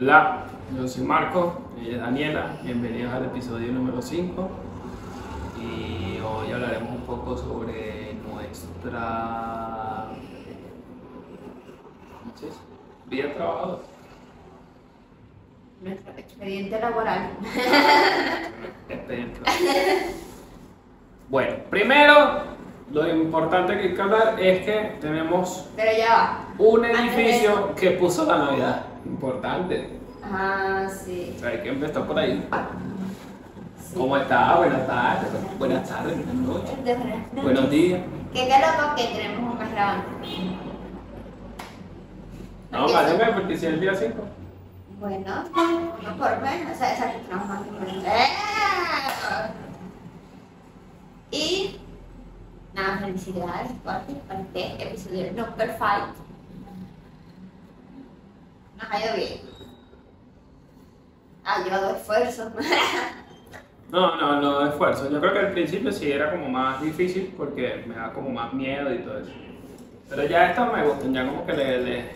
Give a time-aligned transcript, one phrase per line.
[0.00, 0.44] Hola,
[0.76, 4.50] yo soy Marco, ella es Daniela, bienvenidos al episodio número 5
[5.62, 10.08] y hoy hablaremos un poco sobre nuestra
[12.20, 12.58] ¿cómo se dice?
[13.06, 13.78] vida.
[15.80, 17.30] Nuestro expediente laboral.
[18.90, 19.40] Expediente.
[21.30, 22.57] Bueno, primero
[22.92, 26.44] lo importante que hay que hablar es que tenemos Pero ya va.
[26.58, 28.82] un edificio que puso la Navidad.
[29.04, 29.98] Importante.
[30.22, 31.34] Ah, sí.
[31.36, 32.46] O sea, hay que empezar por ahí.
[33.82, 33.94] sí.
[33.96, 34.56] ¿Cómo está?
[34.56, 35.28] Buenas tardes.
[35.58, 36.84] Buenas tardes, buenas noches.
[36.84, 37.42] De.
[37.42, 38.00] Buenos días.
[38.32, 40.04] Que qué loco que tenemos un grabando.
[42.70, 44.14] No, eso- porque si es el día 5.
[45.00, 46.72] Bueno, no por menos.
[46.74, 47.88] O sea, esa que tenemos más que por.
[51.30, 51.78] Y
[52.74, 55.88] nada, felicidades por por este episodio number 5.
[58.76, 59.40] Nos ha ido bien.
[61.44, 62.52] Ha llevado esfuerzo.
[63.90, 65.10] No, no, no esfuerzo.
[65.10, 68.52] Yo creo que al principio sí era como más difícil porque me da como más
[68.52, 69.30] miedo y todo eso.
[70.10, 72.10] Pero ya estas me gustan, ya como que le, le,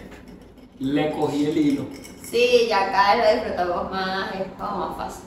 [0.80, 1.86] le cogí el hilo.
[2.22, 5.24] Sí, ya acá lo disfrutamos más, es como más fácil.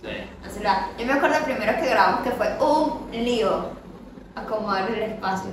[0.00, 0.62] Sí.
[0.98, 3.79] Yo me acuerdo primero que grabamos que fue un lío
[4.34, 5.50] acomodar el espacio.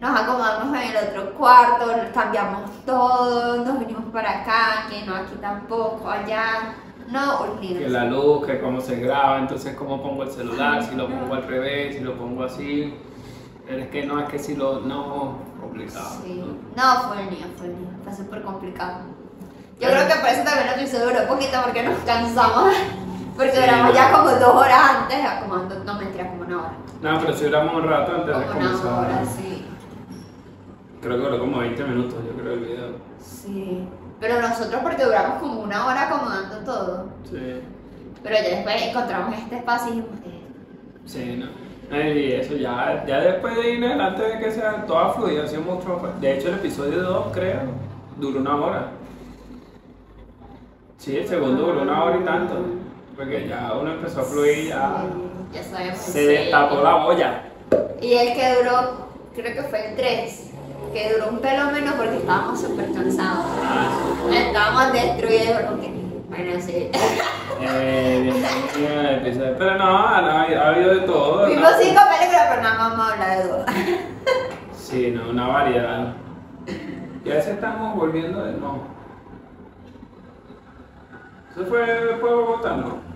[0.00, 5.34] Nos acomodamos en el otro cuarto, cambiamos todo, nos vinimos para acá, que no aquí
[5.40, 6.74] tampoco, allá.
[7.08, 7.78] No, lío.
[7.78, 11.34] Que la luz, que cómo se graba, entonces cómo pongo el celular, si lo pongo
[11.34, 12.94] al revés, si lo pongo así.
[13.66, 14.80] Pero es que no, es que si lo.
[14.80, 16.20] No, complicado.
[16.24, 16.40] Sí.
[16.40, 16.82] ¿no?
[16.82, 19.00] No, fue un lío, fue un lío, fue súper complicado.
[19.78, 22.72] Yo creo que por eso también el episodio duró poquito porque nos cansamos.
[23.36, 26.72] Porque Sí, duramos ya como dos horas antes, acomodando, no mentira, como una hora.
[27.02, 28.98] No, pero si duramos un rato antes de una comenzar.
[28.98, 29.64] hora, sí.
[31.00, 32.88] Creo que duró como 20 minutos, yo creo, el video.
[33.18, 33.88] Sí.
[34.20, 37.08] Pero nosotros porque duramos como una hora acomodando todo.
[37.24, 37.60] Sí.
[38.22, 40.40] Pero ya después encontramos este espacio y dijimos, eh,
[41.06, 41.46] Sí, no.
[41.96, 46.00] Y eso ya, ya después de ir adelante de que sea toda fluida, sido mucho
[46.20, 47.60] De hecho, el episodio 2, creo,
[48.18, 48.88] duró una hora.
[50.98, 52.54] Sí, el segundo duró una hora y tanto.
[53.16, 55.98] Porque ya uno empezó a fluir, ya sí, ya sabemos.
[55.98, 57.42] se destapó la olla.
[58.00, 60.50] Y el que duró, creo que fue el 3,
[60.92, 63.44] que duró un pelo menos porque estábamos súper cansados.
[63.62, 63.88] Ah,
[64.32, 65.92] Estábamos destruidos porque,
[66.28, 66.90] bueno, sí.
[67.62, 68.32] Eh.
[69.58, 71.46] Pero no, no, ha, ha habido de todo.
[71.46, 73.66] Vimos cinco películas, pero nada más vamos a hablar de dos.
[74.74, 76.14] Sí, no, una variedad.
[77.24, 78.82] Y a veces estamos volviendo de nuevo.
[81.52, 83.09] ¿Eso fue después de Bogotá, no?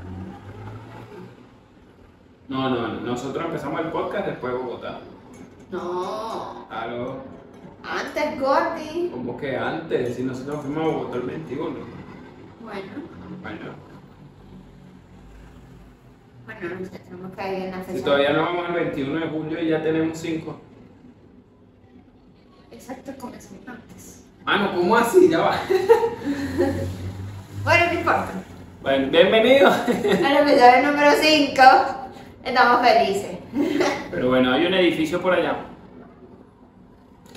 [2.49, 5.01] No, no, nosotros empezamos el podcast después de Bogotá.
[5.71, 7.23] No, Claro,
[7.83, 9.09] antes Gordy.
[9.11, 11.65] como que antes, si nosotros fuimos a Bogotá el 21.
[12.61, 12.81] Bueno,
[13.43, 13.59] Bueno,
[16.47, 17.99] bueno, no sé, tenemos que ir en la fecha.
[17.99, 20.61] si todavía no vamos al 21 de julio y ya tenemos 5.
[22.71, 24.25] Exacto, comenzamos antes.
[24.45, 25.29] Ah, no, ¿cómo así?
[25.31, 25.57] Ya va.
[27.65, 28.29] Bueno, no importa.
[28.83, 29.73] Bueno, bienvenido.
[29.89, 31.63] En el episodio número 5
[32.45, 33.39] estamos felices.
[34.11, 35.57] Pero bueno, hay un edificio por allá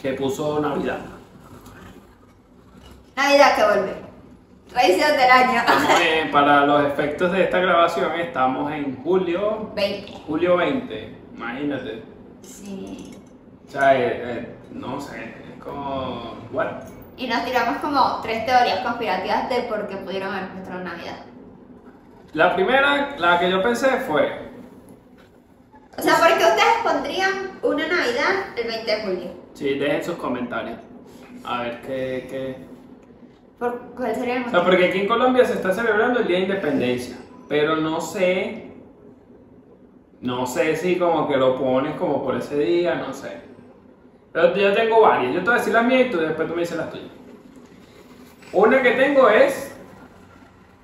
[0.02, 1.00] que puso Navidad.
[3.16, 3.94] Navidad que vuelve.
[4.70, 5.62] Tradición del año.
[6.32, 10.14] Para los efectos de esta grabación estamos en julio, 20.
[10.28, 12.04] julio 20, imagínate.
[12.42, 13.16] Sí.
[13.68, 16.38] O sea, eh, eh, no sé, es como...
[16.52, 16.68] What?
[17.18, 21.18] Y nos tiramos como tres teorías conspirativas de por qué pudieron haber puesto Navidad.
[22.34, 24.47] La primera, la que yo pensé fue,
[25.98, 29.32] O sea, ¿por qué ustedes pondrían una Navidad el 20 de julio?
[29.54, 30.78] sí, dejen sus comentarios.
[31.44, 32.28] A ver qué...
[32.30, 32.56] qué...
[33.58, 34.64] ¿Por ¿Cuál sería el O sea, motivo?
[34.66, 37.18] porque aquí en Colombia se está celebrando el Día de Independencia,
[37.50, 38.72] pero no sé,
[40.22, 43.38] no sé si como que lo pones como por ese día, no sé.
[44.32, 46.54] Pero yo tengo varias, yo te voy a decir la mía y tú después tú
[46.54, 47.08] me dices las tuyas.
[48.54, 49.76] Una que tengo es,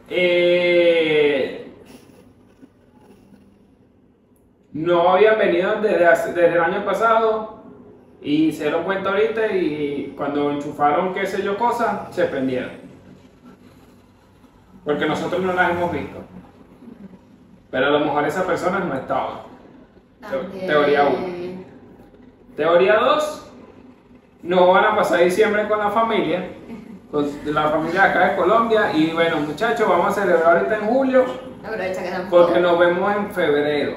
[0.10, 1.63] eh,
[4.74, 7.64] no habían venido desde, hace- desde el año pasado
[8.22, 12.72] y se dieron cuenta ahorita y cuando enchufaron qué sé yo cosas, se prendieron.
[14.84, 16.20] Porque nosotros no las hemos visto.
[17.72, 19.38] Pero a lo mejor esas personas no estaban.
[20.22, 20.68] También.
[20.68, 21.28] teoría uno.
[22.56, 23.52] Teoría 2.
[24.44, 26.50] No van a pasar diciembre con la familia.
[27.12, 28.92] Con la familia de acá de Colombia.
[28.94, 31.26] Y bueno, muchachos, vamos a celebrar ahorita en julio.
[32.30, 33.96] Porque nos vemos en febrero.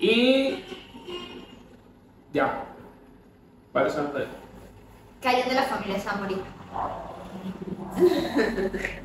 [0.00, 0.64] Y
[2.32, 2.64] Ya.
[3.72, 4.14] ¿Cuáles son los
[5.28, 6.42] alguien de la familia morir.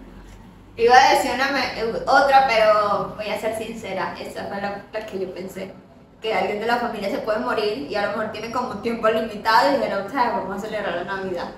[0.78, 1.52] Iba a decir una
[2.08, 4.16] otra, pero voy a ser sincera.
[4.20, 5.74] Esa fue la, la que yo pensé.
[6.22, 8.82] Que alguien de la familia se puede morir y a lo mejor tiene como un
[8.82, 10.34] tiempo limitado y dijeron, "¿Sabes?
[10.34, 11.52] vamos a celebrar la Navidad.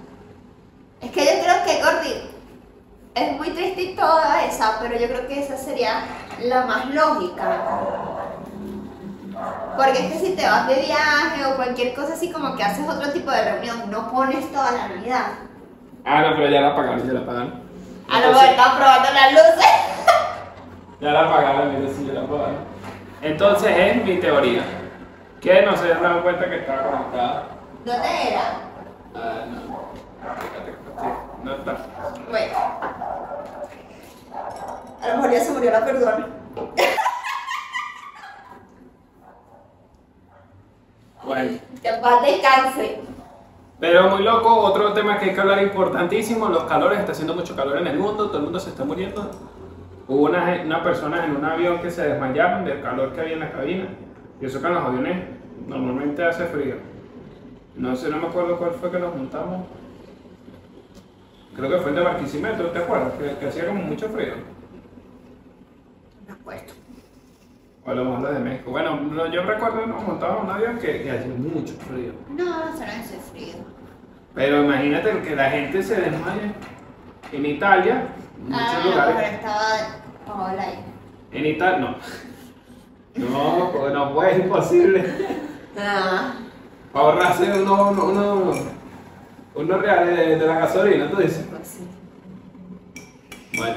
[1.01, 2.31] Es que yo creo que, Gordy,
[3.15, 6.03] es muy triste toda esa, pero yo creo que esa sería
[6.41, 8.16] la más lógica.
[9.75, 12.87] Porque es que si te vas de viaje o cualquier cosa así, como que haces
[12.89, 15.25] otro tipo de reunión, no pones toda la Navidad.
[16.03, 17.61] Ah, no, pero ya la apagaron, ya la apagaron.
[18.09, 19.65] A lo mejor están probando las luces.
[20.99, 22.57] Ya la apagaron, mira, sí, ya la apagaron.
[23.21, 24.63] Entonces es mi teoría.
[25.39, 27.43] Que no se habían dado cuenta que estaba conectada.
[27.85, 28.41] ¿Dónde era?
[29.13, 29.77] Ah, no.
[30.41, 31.07] Fíjate, sí,
[31.43, 31.77] no está.
[32.31, 32.57] Bueno.
[35.03, 36.27] A lo mejor ya se murió la perdona.
[41.27, 41.59] Bueno.
[41.83, 43.01] Que paz descanse.
[43.79, 47.55] Pero muy loco, otro tema que hay que hablar importantísimo, los calores, está haciendo mucho
[47.55, 49.29] calor en el mundo, todo el mundo se está muriendo.
[50.07, 53.41] Hubo unas una personas en un avión que se desmayaron del calor que había en
[53.41, 53.89] la cabina.
[54.39, 55.23] Y eso que en los aviones
[55.67, 56.75] normalmente hace frío.
[57.75, 59.67] No sé, no me acuerdo cuál fue que nos juntamos.
[61.55, 63.13] Creo que fue el de Barquisimeto, ¿te acuerdas?
[63.13, 64.35] Que, que hacía como mucho frío.
[66.25, 66.86] No me acuerdo.
[67.89, 68.71] O de México.
[68.71, 72.11] Bueno, no, yo recuerdo que nos montamos en un avión que, que hacía mucho frío.
[72.29, 73.63] No, eso no es frío.
[74.35, 76.51] Pero imagínate que la gente se desmaya.
[77.31, 78.07] En Italia,
[78.37, 79.15] en muchos Ah, lugares.
[79.15, 79.67] mejor estaba
[80.25, 80.79] Paola ahí.
[81.31, 81.95] En Italia, no.
[83.29, 85.05] No, pues no fue imposible.
[85.79, 86.33] Ah.
[86.91, 88.53] Para ahorrarse unos uno, uno,
[89.55, 91.45] unos reales de, de la gasolina, tú dices.
[91.49, 91.87] Pues sí.
[93.57, 93.75] Bueno,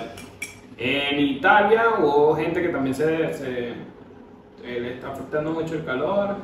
[0.78, 3.74] en Italia hubo gente que también se, se
[4.76, 6.36] eh, le está afectando mucho el calor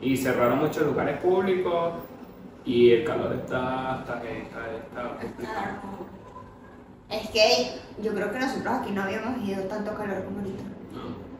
[0.00, 1.92] y cerraron muchos lugares públicos
[2.64, 5.80] y el calor está, está, está, está.
[7.10, 10.62] Es que yo creo que nosotros aquí no habíamos ido tanto calor como ahorita.
[10.94, 11.30] No.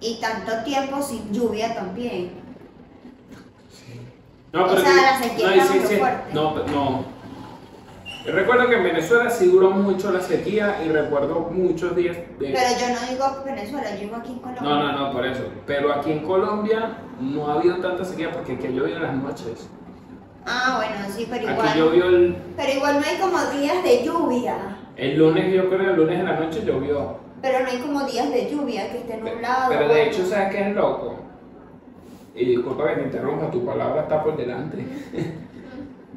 [0.00, 2.32] Y tanto tiempo sin lluvia también.
[4.52, 6.32] No, O pero sea, sí- la sequía no, era sí, muy sí, fuerte.
[6.34, 7.04] No, no.
[8.24, 12.24] Yo recuerdo que en Venezuela sí duró mucho la sequía y recuerdo muchos días de...
[12.38, 14.62] Pero yo no digo Venezuela, yo digo aquí en Colombia.
[14.62, 15.42] No, no, no, por eso.
[15.66, 19.68] Pero aquí en Colombia no ha habido tanta sequía porque aquí llovió en las noches.
[20.46, 21.78] Ah, bueno, sí, pero Aquí igual.
[21.78, 24.56] llovió el, Pero igual no hay como días de lluvia.
[24.96, 27.16] el lunes, yo creo el lunes en la noche llovió.
[27.42, 29.68] Pero no hay como días de lluvia que esté nublado.
[29.68, 30.02] Pero de bueno.
[30.02, 31.16] hecho, ¿sabes qué es loco?
[32.34, 34.78] Y disculpa que te interrumpa, tu palabra está por delante.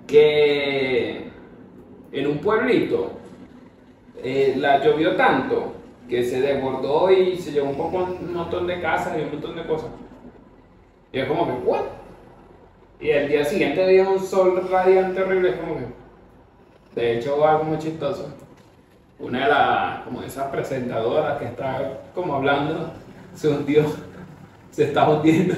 [0.07, 1.31] que
[2.19, 3.11] en un pueblito
[4.23, 5.73] eh, la llovió tanto
[6.07, 9.55] que se desbordó y se llevó un, poco, un montón de casas y un montón
[9.55, 9.89] de cosas.
[11.11, 11.81] Y es como que, ¿what?
[12.99, 15.85] Y el día siguiente había un sol radiante horrible, es como que.
[16.95, 18.33] De hecho, algo muy chistoso.
[19.19, 22.91] Una de las, como esas presentadoras que está como hablando,
[23.35, 23.83] se hundió,
[24.71, 25.53] se está hundiendo.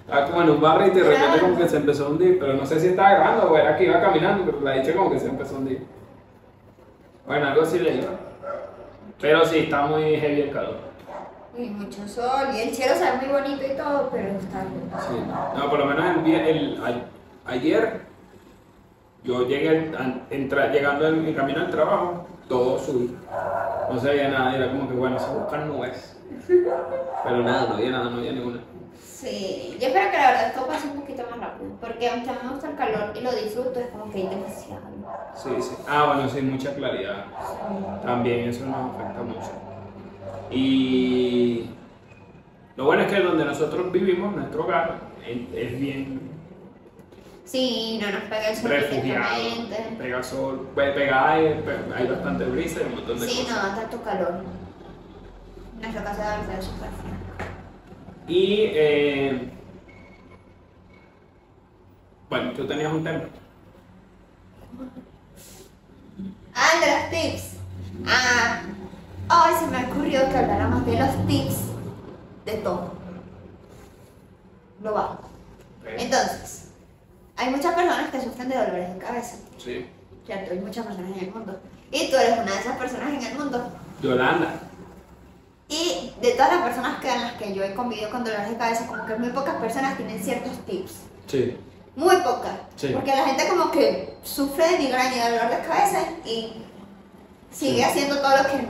[0.00, 2.54] Estaba como en un barrio y de repente como que se empezó a hundir, pero
[2.54, 5.18] no sé si estaba grabando o era que iba caminando, pero la dicho como que
[5.18, 5.82] se empezó a hundir.
[7.32, 8.10] Bueno, algo así le iba.
[9.18, 10.76] Pero sí, está muy heavy el calor.
[11.56, 14.60] Y mucho sol, y el cielo se ve muy bonito y todo, pero está
[15.08, 15.14] Sí,
[15.56, 18.02] no, por lo menos el, día- el- a- ayer
[19.24, 19.90] yo llegué
[20.30, 23.16] entra- llegando en mi camino al trabajo, todo azul.
[23.90, 26.18] No se veía nada, era como que bueno, se buscan nubes.
[26.46, 28.58] Pero nada, no había nada, no había ninguna.
[29.02, 32.32] Sí, yo espero que la verdad esto pase un poquito más rápido, porque aunque a
[32.34, 34.82] mí me gusta el calor y lo disfruto, es como que hay demasiado.
[35.34, 35.74] Sí, sí.
[35.88, 37.24] Ah, bueno, sí, mucha claridad.
[38.04, 39.50] También eso nos afecta mucho.
[40.50, 41.66] Y
[42.76, 46.20] lo bueno es que donde nosotros vivimos, nuestro hogar, es bien
[47.44, 49.44] Sí, no nos pega el sol refugiado,
[49.98, 51.62] pega sol, pe- pega aire,
[51.94, 53.62] hay bastante brisa y un montón de Sí, cosas.
[53.74, 54.34] no, tanto calor.
[55.80, 57.46] Nuestra casa de verdad es súper fría.
[58.28, 59.50] Y eh,
[62.30, 63.24] bueno, tú tenías un tema.
[66.54, 67.44] Ah, el de los tips.
[68.06, 68.62] Ah,
[69.28, 71.56] ay, se me ha ocurrido que habláramos de los tips
[72.44, 72.92] de todo.
[74.80, 75.18] Global.
[75.96, 76.68] Entonces,
[77.36, 79.86] hay muchas personas que sufren de dolores de cabeza, Sí.
[80.26, 80.52] ¿cierto?
[80.52, 81.60] Hay muchas personas en el mundo.
[81.90, 83.70] Y tú eres una de esas personas en el mundo.
[84.02, 84.54] Yolanda.
[85.68, 88.56] Y de todas las personas que, en las que yo he convivido con dolores de
[88.56, 90.92] cabeza, como que muy pocas personas tienen ciertos tips.
[91.26, 91.56] Sí.
[91.96, 92.52] Muy pocas.
[92.76, 92.88] Sí.
[92.94, 96.54] Porque la gente como que sufre de migraña y de dolor de cabeza y
[97.50, 97.82] sigue Sí.
[97.82, 98.66] haciendo todo lo que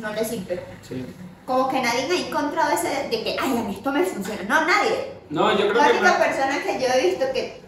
[0.00, 0.64] no le sirve.
[0.82, 1.06] Sí.
[1.46, 4.42] como que nadie ha encontrado ese de que, ay, a mí esto me funciona.
[4.48, 5.12] No, nadie.
[5.28, 5.98] No, yo creo La que.
[5.98, 7.60] única persona que yo he visto que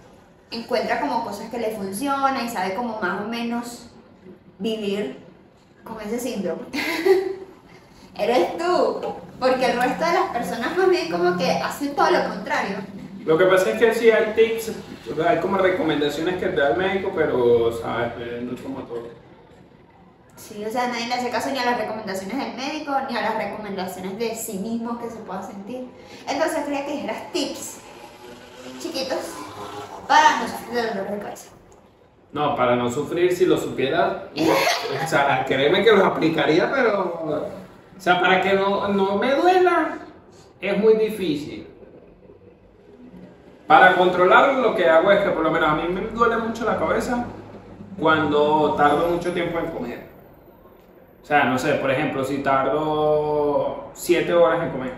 [0.52, 3.86] encuentra como cosas que le funcionan y sabe como más o menos
[4.60, 5.18] vivir
[5.82, 6.62] con ese síndrome.
[8.16, 9.00] Eres tú.
[9.40, 12.76] Porque el resto de las personas más bien como que hacen todo lo contrario.
[13.24, 14.72] Lo que pasa es que sí hay tips,
[15.26, 18.12] hay como recomendaciones que te da el médico, pero, ¿sabes?
[18.18, 19.08] Eh, No es como todo.
[20.36, 23.22] Sí, o sea, nadie le hace caso ni a las recomendaciones del médico, ni a
[23.22, 25.86] las recomendaciones de sí mismo que se pueda sentir.
[26.28, 27.78] Entonces quería que dijeras tips
[28.78, 29.18] chiquitos
[30.06, 31.50] para no sufrir de dolor de cabeza.
[32.32, 34.28] No, para no sufrir, si lo supiera,
[35.04, 37.48] o sea, créeme que los aplicaría, pero,
[37.96, 39.98] o sea, para que no, no me duela,
[40.60, 41.68] es muy difícil.
[43.66, 46.66] Para controlarlo, lo que hago es que, por lo menos, a mí me duele mucho
[46.66, 47.24] la cabeza
[47.98, 50.06] cuando tardo mucho tiempo en comer.
[51.22, 54.92] O sea, no sé, por ejemplo, si tardo 7 horas en comer.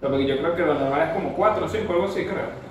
[0.00, 2.68] Pero porque yo creo que lo normal es como 4 o 5, algo así, creo.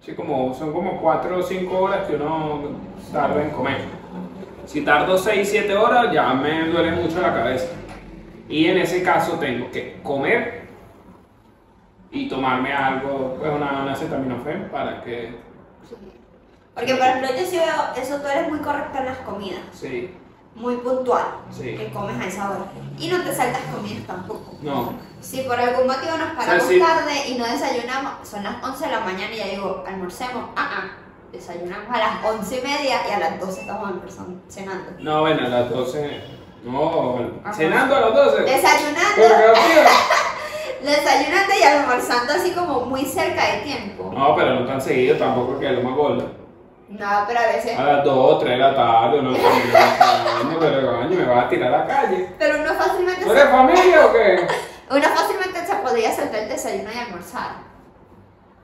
[0.00, 2.60] Sí, como, son como 4 o 5 horas que uno
[3.12, 3.82] tarda en comer.
[4.64, 7.68] Si tardo 6, 7 horas, ya me duele mucho la cabeza.
[8.48, 10.67] Y en ese caso tengo que comer
[12.10, 15.38] y tomarme algo, pues una, una acetaminofén para que,
[16.74, 20.14] Porque por ejemplo yo sí veo, eso tú eres muy correcta en las comidas, sí,
[20.54, 21.76] muy puntual, Sí.
[21.76, 22.60] que comes a esa hora.
[22.98, 24.56] Y no te saltas comidas tampoco.
[24.62, 26.80] no, Si por algún motivo nos paramos sí.
[26.80, 30.68] tarde y no desayunamos, son las 11 de la mañana y ya digo, almorcemos, ah,
[30.78, 30.84] ah,
[31.30, 33.92] desayunamos a las 11 y media y a las 12 estamos
[34.48, 34.90] cenando.
[35.00, 36.20] no, bueno, a las 12,
[36.64, 38.42] no, cenando a las 12.
[38.42, 39.22] Desayunando.
[40.82, 44.10] desayunando y almorzando así como muy cerca de tiempo.
[44.14, 46.38] No, pero no tan seguido tampoco que lo más gordo.
[46.88, 51.18] No, pero a veces, A las 2, 3 de la tarde, no, no, pero coño,
[51.18, 52.30] me vas a tirar a la calle.
[52.38, 54.46] pero uno fácilmente, ¿Tú se, eres familia o qué?
[54.90, 57.50] uno fácilmente se podría saltar el desayuno y almorzar.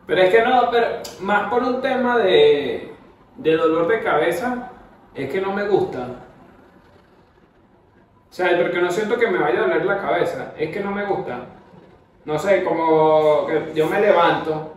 [0.06, 0.86] Pero es que no, pero
[1.20, 2.94] más por un tema de,
[3.36, 4.70] de dolor de cabeza,
[5.14, 6.06] es que no me gusta.
[8.30, 10.90] O sea, porque no siento que me vaya a doler la cabeza, es que no
[10.90, 11.40] me gusta.
[12.24, 14.72] No sé, como que yo me levanto,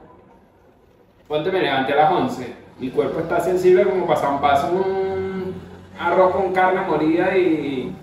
[1.27, 5.55] ponte me levanté a las 11, mi cuerpo está sensible como para un paso un
[5.97, 7.95] arroz con carne molida y,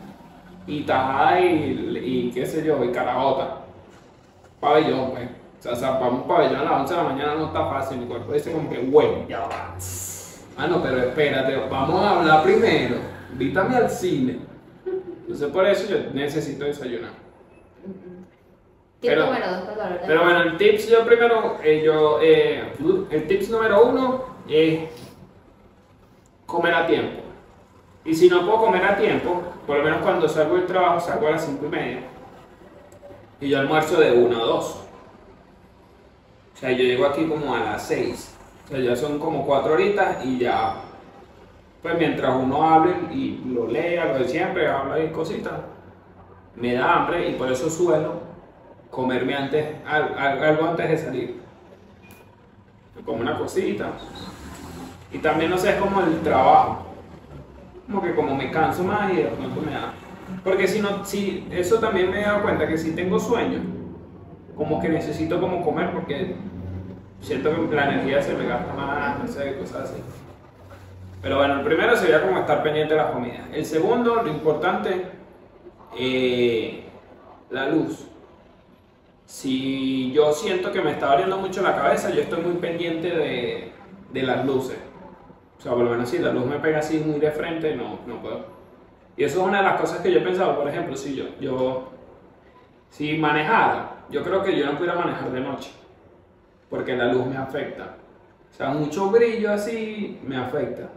[0.66, 3.58] y tajada y, y qué sé yo, y carabota.
[4.60, 5.28] Pabellón, pues.
[5.60, 8.06] O sea, zapar un pabellón a las 11 de la mañana no está fácil, mi
[8.06, 9.74] cuerpo dice como que, bueno, ya va.
[10.56, 12.96] Ah, no, pero espérate, vamos a hablar primero.
[13.32, 14.38] Invítame al cine.
[15.22, 17.10] Entonces por eso yo necesito desayunar.
[19.04, 21.82] Tip Pero- número 2 para el dolor de Pero bueno, el tips yo primero, eh,
[21.84, 22.72] yo, eh,
[23.10, 24.80] el tips número uno es
[26.46, 27.20] comer a tiempo.
[28.02, 31.28] Y si no puedo comer a tiempo, por lo menos cuando salgo del trabajo, salgo
[31.28, 31.98] a las 5 y media.
[33.42, 34.80] Y yo almuerzo de 1 a 2.
[36.54, 38.34] O sea, yo llego aquí como a las 6.
[38.64, 40.76] O sea, ya son como 4 horitas y ya,
[41.82, 45.60] pues mientras uno hable y lo lea, lo de siempre, habla y cositas,
[46.56, 48.23] me da hambre y por eso suelo
[48.94, 51.40] comerme antes, al- al- algo antes de salir.
[53.04, 53.90] Como una cosita.
[55.12, 56.86] Y también, no sé, es como el trabajo.
[57.86, 59.92] Como que como me canso más y de pronto me da.
[60.42, 63.60] Porque si no, si, eso también me he dado cuenta que si tengo sueño,
[64.56, 66.36] como que necesito como comer porque
[67.20, 70.02] siento que la energía se me gasta más, no sé, cosas así.
[71.20, 73.48] Pero bueno, el primero sería como estar pendiente de la comida.
[73.52, 75.06] El segundo, lo importante,
[75.98, 76.84] eh,
[77.50, 78.06] la luz.
[79.26, 83.72] Si yo siento que me está abriendo mucho la cabeza, yo estoy muy pendiente de,
[84.12, 84.78] de las luces.
[85.58, 88.00] O sea, por lo menos si la luz me pega así muy de frente, no,
[88.06, 88.44] no puedo.
[89.16, 91.24] Y eso es una de las cosas que yo he pensado, por ejemplo, si yo,
[91.40, 91.90] yo,
[92.90, 95.70] si manejara, yo creo que yo no pudiera manejar de noche,
[96.68, 97.96] porque la luz me afecta.
[98.50, 100.88] O sea, mucho brillo así me afecta.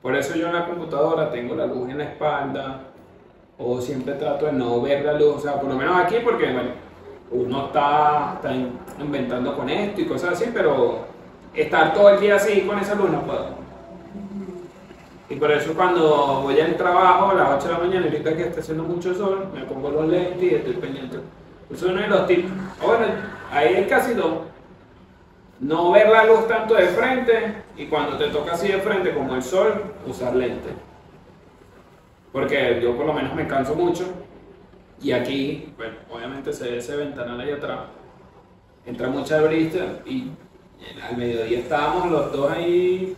[0.00, 2.82] Por eso yo en la computadora tengo la luz en la espalda,
[3.58, 6.52] o siempre trato de no ver la luz, o sea, por lo menos aquí, porque
[6.52, 6.70] bueno,
[7.30, 11.00] uno está, está in- inventando con esto y cosas así, pero
[11.54, 13.58] estar todo el día así con esa luz no puedo.
[15.30, 18.42] Y por eso cuando voy al trabajo a las 8 de la mañana, ahorita que
[18.44, 21.18] está haciendo mucho sol, me pongo los lentes y estoy pendiente.
[21.70, 22.48] Eso es uno de los tips.
[22.80, 22.96] Ah,
[23.52, 24.38] ahí hay casi dos.
[25.60, 29.34] No ver la luz tanto de frente y cuando te toca así de frente como
[29.34, 30.72] el sol, usar lentes.
[32.32, 34.04] Porque yo por lo menos me canso mucho
[35.00, 37.80] y aquí, bueno, obviamente se ve ese ventanal ahí atrás,
[38.86, 40.30] entra mucha brisa y
[41.02, 43.16] al mediodía estábamos los dos ahí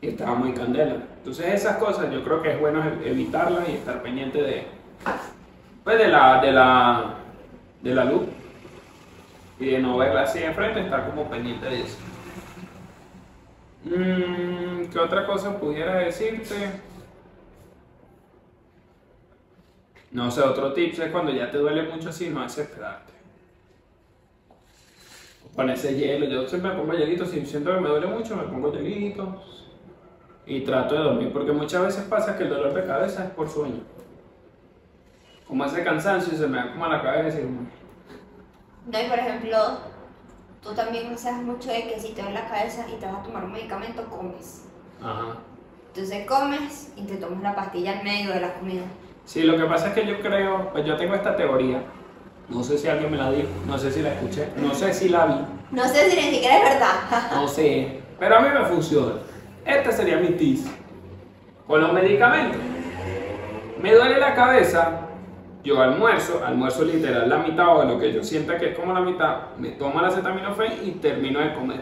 [0.00, 0.96] y estaba muy candela.
[1.18, 4.66] Entonces esas cosas yo creo que es bueno ev- evitarlas y estar pendiente de,
[5.84, 7.14] pues de la, de la,
[7.82, 8.22] de la luz
[9.60, 11.98] y de no verla así de frente, estar como pendiente de eso.
[13.84, 16.54] Mm, ¿Qué otra cosa pudiera decirte?
[20.12, 23.12] No sé, otro tip es cuando ya te duele mucho así, no desesperarte.
[25.56, 28.72] Ponerse hielo, yo siempre me pongo hielito, si siento que me duele mucho me pongo
[28.72, 29.42] hielito
[30.46, 33.48] y trato de dormir, porque muchas veces pasa que el dolor de cabeza es por
[33.48, 33.80] sueño.
[35.48, 39.58] Como ese cansancio se me da como a la cabeza y No, y por ejemplo,
[40.62, 43.22] tú también usas mucho de que si te duele la cabeza y te vas a
[43.22, 44.66] tomar un medicamento, comes.
[45.02, 45.38] Ajá.
[45.88, 48.84] Entonces comes y te tomas la pastilla en medio de la comida.
[49.24, 51.82] Sí, lo que pasa es que yo creo, pues yo tengo esta teoría,
[52.48, 55.08] no sé si alguien me la dijo, no sé si la escuché, no sé si
[55.08, 55.34] la vi,
[55.70, 57.30] No sé si ni siquiera es verdad.
[57.34, 59.12] no sé, pero a mí me funciona.
[59.64, 60.66] Este sería mi tips.
[61.66, 62.60] Con los medicamentos.
[63.80, 65.00] Me duele la cabeza,
[65.64, 68.92] yo almuerzo, almuerzo literal la mitad o de lo que yo sienta que es como
[68.92, 71.80] la mitad, me tomo la acetaminofén y termino de comer.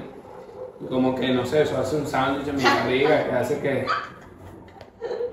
[0.88, 3.86] Como que, no sé, eso hace un sándwich en mi barriga que hace que,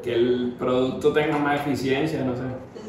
[0.04, 2.44] que el producto tenga más eficiencia, no sé.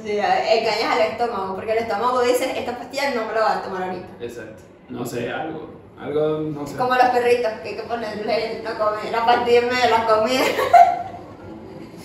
[0.04, 3.62] Sí, engañas al estómago, porque el estómago dice, esta pastilla no me la voy a
[3.62, 4.06] tomar ahorita.
[4.20, 4.62] Exacto.
[4.88, 6.76] No sé, algo, algo, no sé.
[6.76, 10.06] Como los perritos, que hay que ponerle la, comi- la pastilla en medio de la
[10.06, 10.44] comida.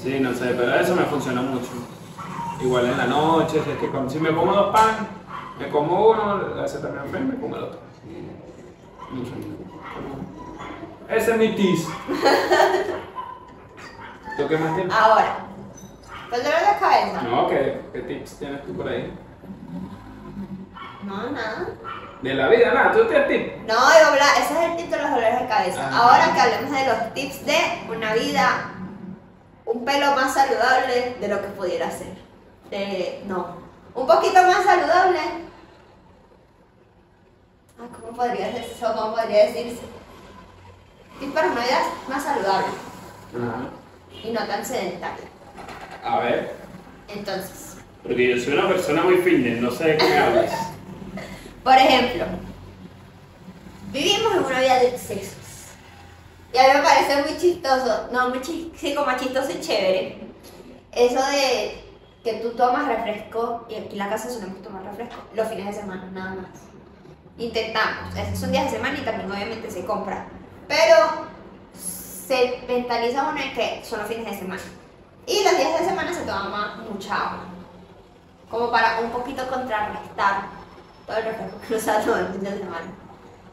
[0.04, 1.70] Sí, no sé, pero eso me funciona mucho.
[2.62, 5.08] Igual en la noche, si, es que si me como dos pan,
[5.58, 7.80] me como uno, la acetaminofén, me como el otro.
[9.14, 9.32] No sé.
[11.16, 11.88] Ese es mi tis.
[14.38, 14.96] ¿Tú qué más tienes?
[14.96, 15.36] Ahora,
[16.32, 17.22] ¿el dolor de cabeza?
[17.22, 19.14] No, ¿qué, ¿qué tips tienes tú por ahí?
[21.04, 21.68] No, nada.
[22.22, 23.68] De la vida, nada, tú tienes tips.
[23.68, 25.90] No, yo habla, ese es el tip de los dolores de cabeza.
[25.92, 25.98] Ah.
[25.98, 27.58] Ahora que hablemos de los tips de
[27.90, 28.70] una vida
[29.66, 32.16] un pelo más saludable de lo que pudiera ser.
[32.70, 33.58] De, no,
[33.94, 35.20] un poquito más saludable.
[37.80, 38.94] Ah, ¿Cómo podría ser eso?
[38.94, 39.82] ¿Cómo podría decirse?
[41.20, 42.68] Tips para una vida más saludable
[43.36, 43.83] Ajá.
[44.24, 45.26] Y no tan sedentaria.
[46.04, 46.54] A ver,
[47.08, 50.52] Entonces, porque yo soy una persona muy fitness, no sé de qué me hablas.
[51.64, 52.26] Por ejemplo,
[53.92, 55.38] vivimos en una vida de excesos.
[56.54, 60.18] Y a mí me parece muy chistoso, no, muy chi- sí, como chistoso y chévere.
[60.92, 61.82] Eso de
[62.24, 65.74] que tú tomas refresco, y aquí en la casa solemos tomar refresco, los fines de
[65.82, 66.62] semana, nada más.
[67.38, 70.26] Intentamos, esos son días de semana y también obviamente se compra.
[70.68, 70.96] Pero
[72.26, 74.62] se mentaliza uno en que son los fines de semana.
[75.26, 77.40] Y los días de semana se toma mucha agua.
[78.50, 80.44] Como para un poquito contrarrestar
[81.08, 82.92] todo el refresco que usa todo el fin de semana.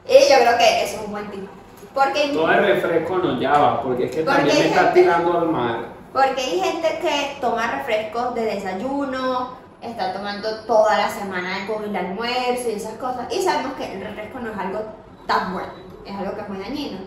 [0.06, 1.48] Y yo creo que eso es un buen tip.
[1.94, 5.38] Porque, Todo el refresco no va, porque es que Porque también me está gente- tirando
[5.38, 5.76] al mar.
[6.12, 11.96] porque hay gente que toma refrescos de desayuno, está tomando toda la semana con el
[11.96, 13.26] almuerzo y esas cosas.
[13.32, 14.80] Y sabemos que el refresco no es algo
[15.26, 15.72] tan bueno,
[16.04, 16.98] es algo que es muy dañino.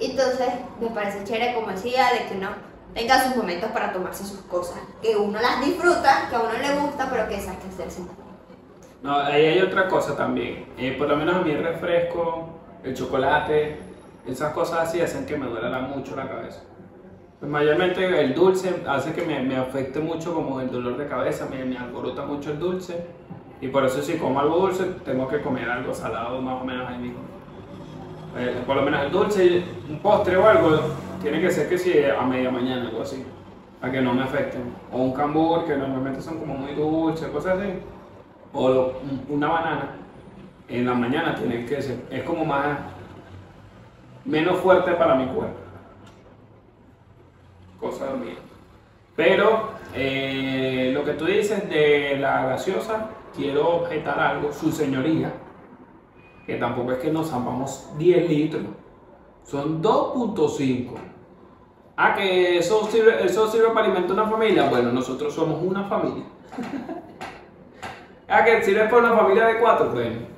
[0.00, 0.48] Entonces,
[0.80, 2.48] me parece chévere, como decía, de que uno
[2.94, 4.78] tenga sus momentos para tomarse sus cosas.
[5.02, 8.02] Que uno las disfruta, que a uno le gusta, pero que esas que hacerse.
[9.02, 10.66] No, ahí hay otra cosa también.
[10.76, 12.48] Eh, por lo menos a mí el refresco,
[12.84, 13.78] el chocolate,
[14.26, 16.60] esas cosas así hacen que me duela la- mucho la cabeza.
[17.38, 21.46] Pues mayormente el dulce hace que me, me afecte mucho como el dolor de cabeza,
[21.50, 23.06] me, me alborota mucho el dulce.
[23.62, 26.86] Y por eso si como algo dulce, tengo que comer algo salado más o menos
[26.88, 27.20] ahí mismo.
[28.36, 30.80] Eh, por lo menos el dulce, un postre o algo,
[31.22, 33.24] tiene que ser que si a media mañana, algo así,
[33.80, 34.62] para que no me afecten.
[34.92, 37.72] O un cambur, que normalmente son como muy dulces, cosas así
[38.52, 38.92] o
[39.28, 39.90] una banana
[40.68, 42.78] en la mañana tiene que ser, es como más,
[44.24, 45.58] menos fuerte para mi cuerpo.
[47.80, 48.34] Cosa mía.
[49.16, 55.32] Pero eh, lo que tú dices de la gaseosa, quiero objetar algo, su señoría,
[56.46, 58.62] que tampoco es que nos zampamos 10 litros,
[59.44, 60.94] son 2.5.
[61.96, 64.68] Ah, que eso sirve, eso sirve para alimentar una familia.
[64.70, 66.24] Bueno, nosotros somos una familia.
[68.26, 70.30] Ah, que sirve para una familia de cuatro, bueno.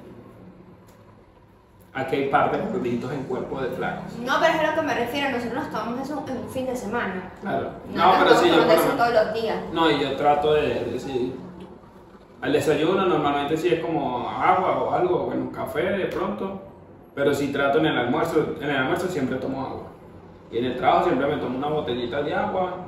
[1.94, 4.14] Aquí hay par de gorditos en cuerpo de flacos.
[4.24, 6.64] No, pero es a lo que me refiero, nosotros nos tomamos eso en un fin
[6.66, 7.30] de semana.
[7.42, 7.70] Claro.
[7.92, 9.58] No, No, pero sí, yo por eso todos los días.
[9.72, 11.34] No, y yo trato de decir.
[12.42, 16.60] Al desayuno normalmente sí es como agua o algo, bueno, café de pronto.
[17.14, 19.86] Pero sí trato en el almuerzo, en el almuerzo siempre tomo agua.
[20.50, 22.86] Y en el trabajo siempre me tomo una botellita de agua.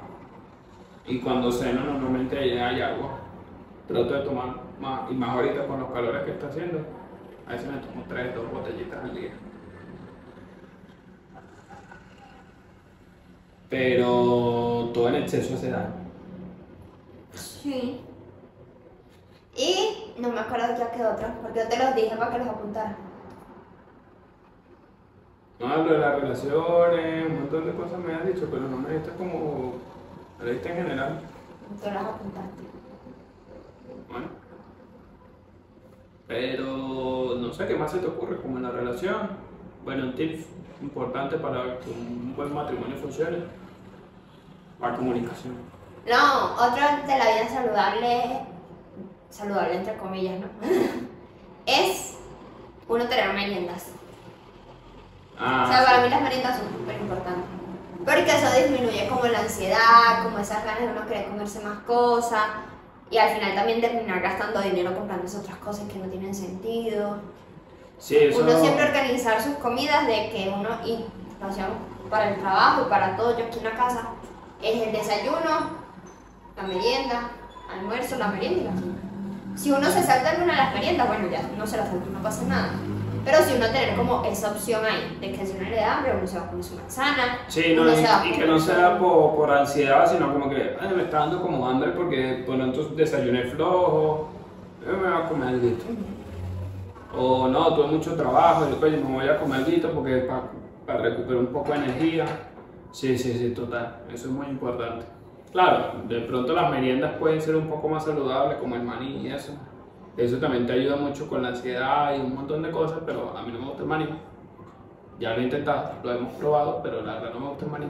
[1.06, 3.20] Y cuando ceno normalmente hay agua.
[3.88, 6.80] Trato de tomar más, y más ahorita con los calores que está haciendo.
[7.46, 9.30] A veces me tomo tres, dos botellitas al día.
[13.74, 15.92] pero todo en exceso hace daño.
[17.32, 18.00] Sí.
[19.56, 22.48] Y no me acuerdo ya qué otro, porque yo te los dije para que los
[22.48, 22.96] apuntaras.
[25.60, 28.90] No hablo de las relaciones, un montón de cosas me has dicho, pero no me
[28.90, 29.74] diste como.
[30.40, 31.20] Me diste en general.
[31.82, 32.62] Tú los apuntaste.
[34.10, 34.26] Bueno.
[36.26, 39.30] Pero no sé qué más se te ocurre, como en la relación.
[39.84, 40.44] Bueno, un tip
[40.82, 43.38] importante para que un buen matrimonio funcione.
[44.80, 45.54] La comunicación.
[46.06, 48.40] No, otro de la vida saludable,
[49.34, 50.46] saludable entre comillas, ¿no?
[51.66, 52.18] es
[52.88, 53.86] uno tener meriendas.
[55.38, 57.44] Ah, o sea, para mí las meriendas son súper importantes.
[58.04, 62.42] Porque eso disminuye como la ansiedad, como esas ganas de uno querer comerse más cosas.
[63.10, 67.18] Y al final también terminar gastando dinero comprándose otras cosas que no tienen sentido.
[67.98, 68.40] Sí, eso.
[68.40, 71.04] Uno siempre organizar sus comidas de que uno, y
[72.10, 74.08] para el trabajo y para todo, yo aquí en la casa,
[74.62, 75.70] es el desayuno,
[76.56, 77.30] la merienda,
[77.70, 79.13] almuerzo, la merienda y la cena.
[79.54, 82.06] Si uno se salta en una de las meriendas, bueno, ya no se la salta,
[82.12, 82.72] no pasa nada.
[83.24, 86.12] Pero si uno tener como esa opción ahí, de que si uno le da hambre,
[86.18, 89.34] uno se va a comer su manzana, Sí, no, y, y que no sea por,
[89.36, 93.44] por ansiedad, sino como que "Ay, me está dando como hambre porque por pronto desayuné
[93.44, 94.28] flojo,
[94.82, 95.68] eh, me voy a comer algo.
[97.16, 100.28] O no, tuve mucho trabajo, y después me voy a comer algo porque
[100.84, 102.26] para recuperar un poco de energía.
[102.92, 105.06] Sí, sí, sí, total, eso es muy importante.
[105.54, 109.28] Claro, de pronto las meriendas pueden ser un poco más saludables, como el maní y
[109.32, 109.52] eso.
[110.16, 113.42] Eso también te ayuda mucho con la ansiedad y un montón de cosas, pero a
[113.42, 114.08] mí no me gusta el maní.
[115.20, 117.86] Ya lo he intentado, lo hemos probado, pero la verdad no me gusta el maní.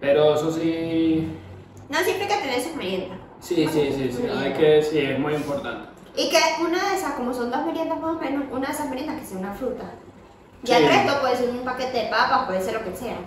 [0.00, 1.28] Pero eso sí,
[1.88, 3.18] No, siempre que tener sus meriendas.
[3.38, 5.88] sí, sí, sí, sí, hay que, sí, es muy importante.
[6.16, 8.88] Y que una de esas, como son dos meriendas más o menos, una de esas
[8.90, 9.84] meriendas que sea una fruta.
[10.64, 10.72] Y Sí.
[10.72, 13.18] el resto puede ser un paquete de papas, puede ser lo que sea.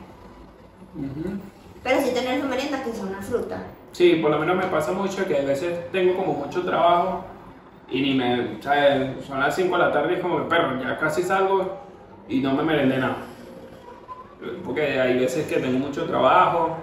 [0.95, 1.39] Ujú.
[1.83, 3.63] Pero sí tener su merienda que sea una fruta.
[3.91, 7.25] Sí, por lo menos me pasa mucho que a veces tengo como mucho trabajo
[7.89, 10.79] y ni me, o son las 5 de la tarde y es como que perro,
[10.81, 11.77] ya casi salgo
[12.27, 13.17] y no me merendé nada.
[14.65, 16.77] Porque hay veces que tengo mucho trabajo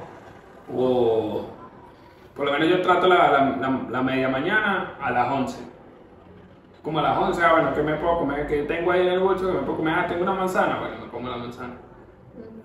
[0.75, 1.47] o
[2.37, 3.57] por lo menos yo trato la-
[3.91, 5.59] la media mañana a las 11.
[6.83, 8.47] Como a las 11, ah, bueno, ¿qué me puedo comer?
[8.47, 9.47] ¿Qué tengo ahí en el bolso?
[9.47, 9.95] ¿Qué me puedo comer?
[9.99, 11.75] Ah, tengo una manzana, bueno, me como la manzana.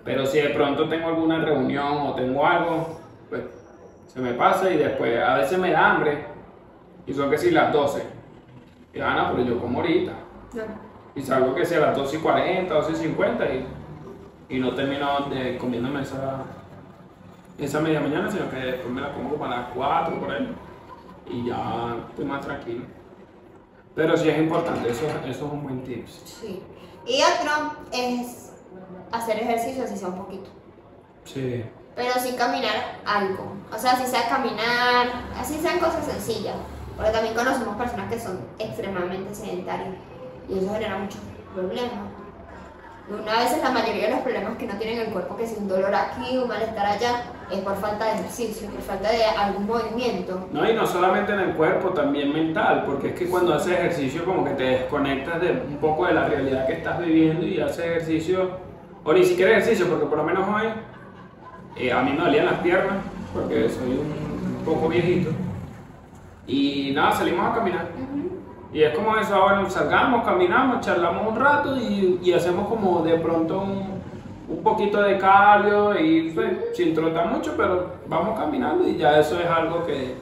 [0.06, 3.42] Pero si de pronto tengo alguna reunión o tengo algo, pues
[4.06, 6.24] se me pasa y después a veces me da hambre
[7.06, 8.02] y son que si las 12.
[8.94, 10.12] Y no, pero yo como ahorita.
[11.16, 13.66] Y salgo que sea a las 12 y 40, 12 y 50 y,
[14.48, 16.44] y no termino de comiéndome esa,
[17.58, 20.54] esa media mañana, sino que después me la como como a las 4 por ahí.
[21.28, 22.84] Y ya estoy más tranquilo.
[23.96, 26.22] Pero sí es importante, eso, eso es un buen tips.
[26.40, 26.62] Sí.
[27.06, 28.45] Y otro es
[29.12, 30.50] hacer ejercicio, así sea un poquito.
[31.24, 31.64] Sí.
[31.94, 33.52] Pero sí caminar algo.
[33.74, 35.06] O sea, si sea caminar,
[35.38, 36.54] así sean cosas sencillas.
[36.96, 39.94] Porque también conocemos personas que son extremadamente sedentarias.
[40.48, 41.20] Y eso genera muchos
[41.54, 42.16] problemas.
[43.08, 45.68] Una vez la mayoría de los problemas que no tienen el cuerpo, que si un
[45.68, 50.48] dolor aquí, un malestar allá, es por falta de ejercicio, por falta de algún movimiento.
[50.50, 54.24] No, y no solamente en el cuerpo, también mental, porque es que cuando haces ejercicio
[54.24, 57.84] como que te desconectas de un poco de la realidad que estás viviendo y haces
[57.84, 58.58] ejercicio,
[59.06, 60.66] o ni siquiera ejercicio, porque por lo menos hoy
[61.76, 62.96] eh, a mí me dolían las piernas,
[63.32, 65.30] porque soy un poco viejito,
[66.46, 67.88] y nada, salimos a caminar.
[68.72, 73.16] Y es como eso, ahora salgamos, caminamos, charlamos un rato y, y hacemos como de
[73.18, 74.02] pronto un,
[74.48, 79.40] un poquito de cardio y pues, sin trotar mucho, pero vamos caminando y ya eso
[79.40, 80.16] es algo que,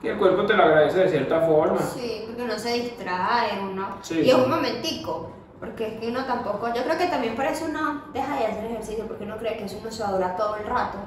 [0.00, 1.78] que el cuerpo te lo agradece de cierta forma.
[1.78, 3.86] Sí, porque uno se distrae, uno.
[4.00, 4.42] Sí, y es sí.
[4.42, 5.30] un momentico.
[5.60, 6.68] Porque es que uno tampoco.
[6.74, 9.64] Yo creo que también por eso uno deja de hacer ejercicio, porque uno cree que
[9.64, 10.98] eso no se va a durar todo el rato.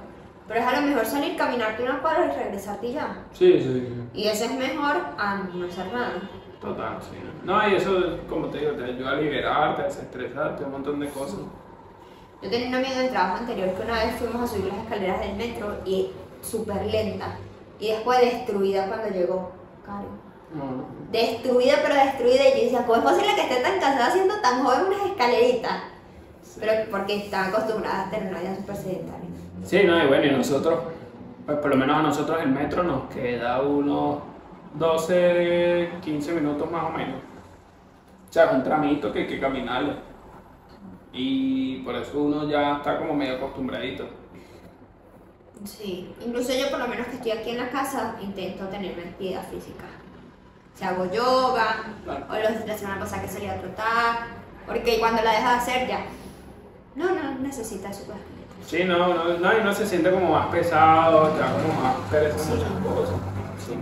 [0.47, 3.23] Pero es a lo mejor salir, caminarte una cuadra y regresarte y ya.
[3.31, 4.03] Sí, sí, sí.
[4.13, 6.13] Y eso es mejor a no hacer nada.
[6.59, 7.17] Total, sí.
[7.43, 11.09] No, y eso, como te digo, te ayuda a liberarte, a desestresarte, un montón de
[11.09, 11.39] cosas.
[12.41, 15.19] Yo tenía un amigo del trabajo anterior que una vez fuimos a subir las escaleras
[15.21, 16.11] del metro y
[16.41, 17.37] súper lenta.
[17.79, 19.51] Y después destruida cuando llegó.
[19.85, 20.30] Caro.
[20.53, 22.47] No, Destruida, pero destruida.
[22.47, 25.83] Y yo decía, ¿cómo es posible que esté tan cansada haciendo tan joven unas escaleritas?
[26.43, 26.59] sí.
[26.59, 29.29] Pero porque estaba acostumbrada a tener una vida súper sedentaria.
[29.63, 30.79] Sí, no, y bueno, y nosotros,
[31.45, 34.19] pues por lo menos a nosotros el metro nos queda unos
[34.73, 37.17] 12, 15 minutos más o menos.
[38.29, 39.93] O sea, es un tramito que hay que caminarlo.
[41.13, 44.07] Y por eso uno ya está como medio acostumbradito.
[45.65, 49.09] Sí, incluso yo por lo menos que estoy aquí en la casa intento tener una
[49.09, 49.83] actividad física.
[50.75, 52.25] Sea, hago yoga, Claro.
[52.29, 54.27] o los, la semana pasada que salí a trotar,
[54.65, 55.99] porque cuando la dejas de hacer ya,
[56.95, 58.15] no, no necesitas super
[58.65, 62.37] Sí, no, no, no, y no se siente como más pesado, da como más pereza
[62.37, 62.49] Sí.
[62.51, 63.15] muchas cosas.
[63.65, 63.73] Sí.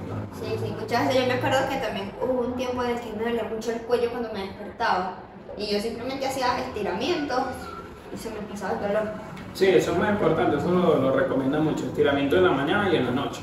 [0.42, 3.12] Sí, sí, muchas veces yo me acuerdo que también hubo un tiempo en el que
[3.14, 5.14] me dolía mucho el cuello cuando me despertaba.
[5.58, 7.42] Y yo simplemente hacía estiramientos
[8.14, 9.12] y se me pasaba el dolor.
[9.54, 11.86] Sí, eso es muy importante, eso lo, lo recomienda mucho.
[11.86, 13.42] Estiramiento en la mañana y en la noche.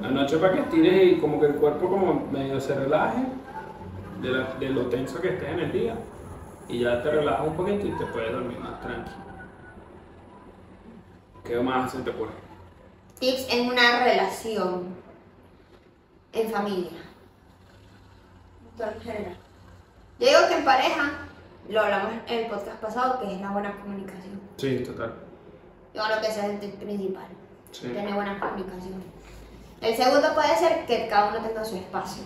[0.00, 3.22] La noche para que estires y como que el cuerpo como medio se relaje
[4.22, 5.94] de, la- de lo tenso que estés en el día.
[6.68, 9.16] Y ya te relajas un poquito y te puedes dormir más tranquilo.
[11.44, 12.32] ¿Qué más se te ocurre?
[13.18, 14.94] Tips en una relación,
[16.32, 16.90] en familia.
[18.76, 19.36] Todo en general.
[20.20, 21.10] Yo digo que en pareja,
[21.68, 24.40] lo hablamos en el podcast pasado, que es la buena comunicación.
[24.56, 25.14] Sí, total.
[25.94, 27.26] Yo creo que ese es el tip principal.
[27.72, 27.88] Sí.
[27.88, 29.02] Tener buena comunicación.
[29.80, 32.22] El segundo puede ser que cada uno tenga su espacio.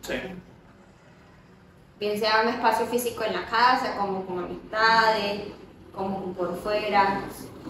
[0.00, 0.14] Sí.
[2.00, 5.48] Bien sea un espacio físico en la casa, como con amistades,
[5.94, 7.20] como por fuera.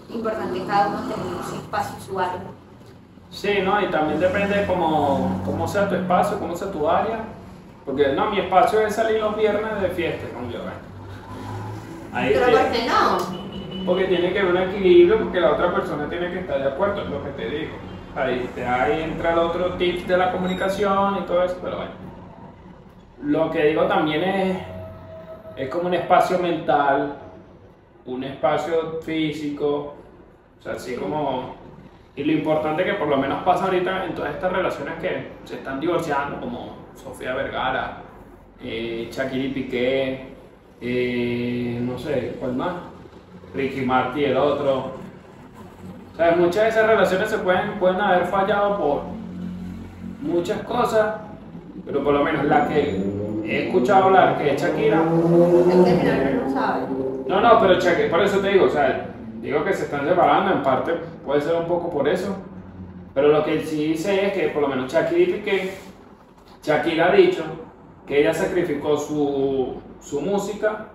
[0.09, 2.41] Importante cada uno tenga su espacio, su área.
[3.29, 3.81] Sí, ¿no?
[3.81, 7.19] Y también depende cómo, cómo sea tu espacio, cómo sea tu área.
[7.85, 10.59] Porque no, mi espacio es salir los viernes de fiesta con yo.
[12.13, 12.57] Ahí Pero.
[12.57, 13.46] ¿por qué no?
[13.87, 17.03] Porque tiene que haber un equilibrio, porque la otra persona tiene que estar de acuerdo,
[17.03, 17.71] es lo que te digo.
[18.17, 18.49] Ahí,
[19.01, 21.91] entra el otro tip de la comunicación y todo eso, pero bueno.
[23.23, 24.57] Lo que digo también es,
[25.55, 27.15] es como un espacio mental,
[28.05, 29.95] un espacio físico,
[30.59, 31.55] o sea, así como...
[32.17, 35.55] Y lo importante que por lo menos pasa ahorita en todas estas relaciones que se
[35.55, 38.01] están divorciando, como Sofía Vergara,
[38.61, 40.27] eh, Shakira y Piqué,
[40.81, 42.73] eh, no sé, ¿cuál más?
[43.53, 44.91] Ricky Martin el otro.
[46.13, 49.01] O sea, muchas de esas relaciones se pueden, pueden haber fallado por
[50.21, 51.15] muchas cosas,
[51.85, 53.01] pero por lo menos la que
[53.45, 54.97] he escuchado hablar, que es Shakira.
[54.99, 56.81] Que no sabe.
[57.27, 59.09] No, no, pero Shakira, por eso te digo, o sea,
[59.41, 60.93] digo que se están separando, en parte
[61.25, 62.35] puede ser un poco por eso,
[63.13, 65.71] pero lo que sí sé es que por lo menos Shakira Piqué,
[66.63, 67.43] Shakira ha dicho
[68.07, 70.85] que ella sacrificó su, su música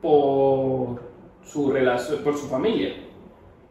[0.00, 1.09] por
[1.50, 2.94] su relación, por su familia.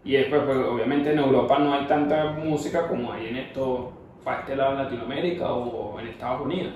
[0.03, 4.41] Y después, pues, obviamente en Europa no hay tanta música como hay en esto, para
[4.41, 6.73] este lado en Latinoamérica o en Estados Unidos.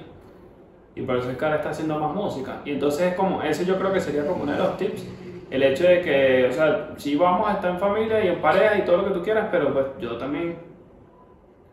[0.96, 2.62] Y por eso es que ahora está haciendo más música.
[2.66, 5.08] Y entonces es como, ese yo creo que sería como uno de los tips.
[5.50, 8.78] El hecho de que, o sea, sí vamos a estar en familia y en pareja
[8.78, 10.58] y todo lo que tú quieras, pero pues yo también,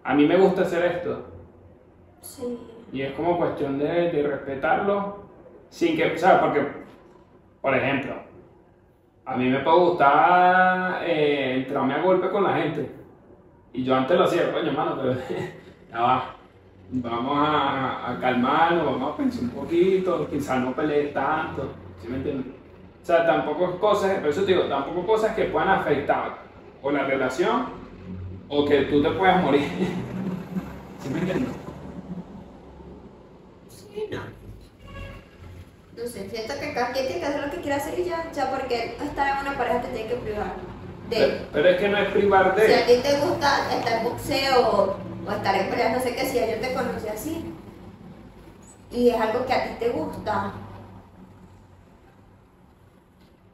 [0.02, 1.26] a mí me gusta hacer esto.
[2.20, 2.58] Sí.
[2.92, 5.20] Y es como cuestión de, de respetarlo
[5.68, 6.66] sin que, o sea, porque,
[7.60, 8.29] por ejemplo,
[9.30, 12.90] a mí me gustar eh, entrarme a golpe con la gente.
[13.72, 15.14] Y yo antes lo hacía, coño, mano, pero
[15.92, 16.34] ya va.
[16.90, 21.68] Vamos a, a calmarnos, vamos a pensar un poquito, quizás no pelees tanto,
[22.02, 22.46] ¿sí me entiendes?
[23.00, 26.38] O sea, tampoco cosas, por eso te digo, tampoco cosas que puedan afectar
[26.82, 27.66] o la relación
[28.48, 29.62] o que tú te puedas morir.
[30.98, 31.54] ¿Sí me entiendes?
[33.68, 34.29] Sí, no.
[36.00, 38.30] No sé, siento que cada quien tiene que hacer lo que quiera hacer y ya,
[38.32, 40.54] ya porque estar en una pareja te tiene que privar
[41.10, 42.66] de Pero, pero es que no es privar de.
[42.66, 44.96] Si a ti te gusta estar en boxeo o,
[45.28, 47.54] o estar en peleas, no sé qué, si yo te conocí así
[48.90, 50.52] y es algo que a ti te gusta,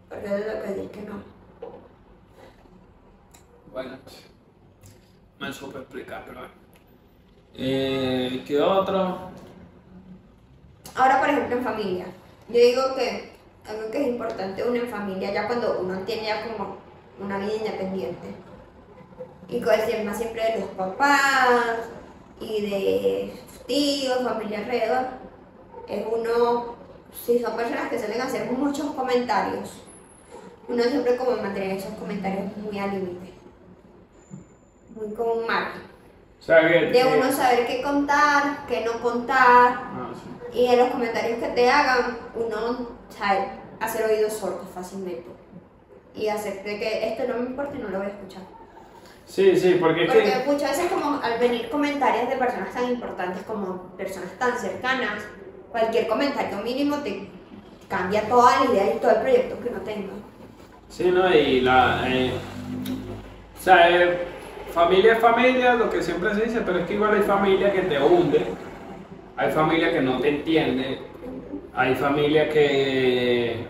[0.08, 1.22] porque es lo que decir que no.
[3.72, 3.98] Bueno,
[5.40, 6.54] me supe explicar, pero bueno.
[7.54, 9.30] Eh, ¿Qué otro?
[10.94, 12.06] Ahora, por ejemplo, en familia,
[12.48, 13.32] yo digo que
[13.68, 16.76] algo que es importante uno en familia, ya cuando uno tiene ya como
[17.20, 18.34] una vida independiente,
[19.48, 21.88] y con el tema siempre de los papás
[22.40, 23.32] y de
[23.66, 25.06] tíos, familia alrededor,
[25.88, 26.76] es uno,
[27.24, 29.82] si son personas que suelen hacer muchos comentarios,
[30.68, 33.32] uno siempre como mantener esos comentarios muy al límite,
[34.94, 35.82] muy como un margen,
[36.40, 36.86] O sea, que.
[36.86, 40.35] de uno saber qué contar, qué no contar, Ah, sí.
[40.56, 45.26] Y en los comentarios que te hagan, uno sabe hacer oídos sordos fácilmente.
[46.14, 48.42] Y hacer de que esto no me importa y no lo voy a escuchar.
[49.26, 50.50] Sí, sí, porque es Porque que.
[50.50, 55.22] muchas veces como al venir comentarios de personas tan importantes como personas tan cercanas,
[55.70, 57.28] cualquier comentario mínimo te
[57.88, 60.12] cambia toda la idea y todo el proyecto que uno tenga.
[60.88, 61.28] Sí, ¿no?
[61.34, 62.04] Y la.
[62.08, 62.32] eh,
[63.58, 64.26] o sea, eh,
[64.72, 67.82] familia es familia, lo que siempre se dice, pero es que igual hay familia que
[67.82, 68.46] te hunde,
[69.36, 70.98] hay familia que no te entiende,
[71.74, 73.66] hay familia que.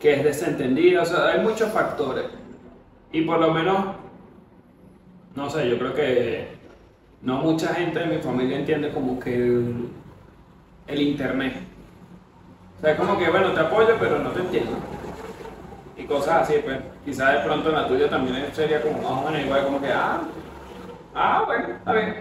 [0.00, 2.24] que es desentendida, o sea, hay muchos factores.
[3.12, 3.94] Y por lo menos,
[5.34, 6.48] no sé, yo creo que
[7.22, 9.34] no mucha gente de mi familia entiende como que
[10.86, 11.54] el, internet.
[12.78, 14.72] O sea, como que, bueno, te apoyo, pero no te entiendo.
[15.96, 19.30] y cosas así, pues quizás de pronto en la tuya también sería como más o
[19.30, 20.20] menos igual, como que, ah,
[21.14, 22.14] ah, bueno, está bien.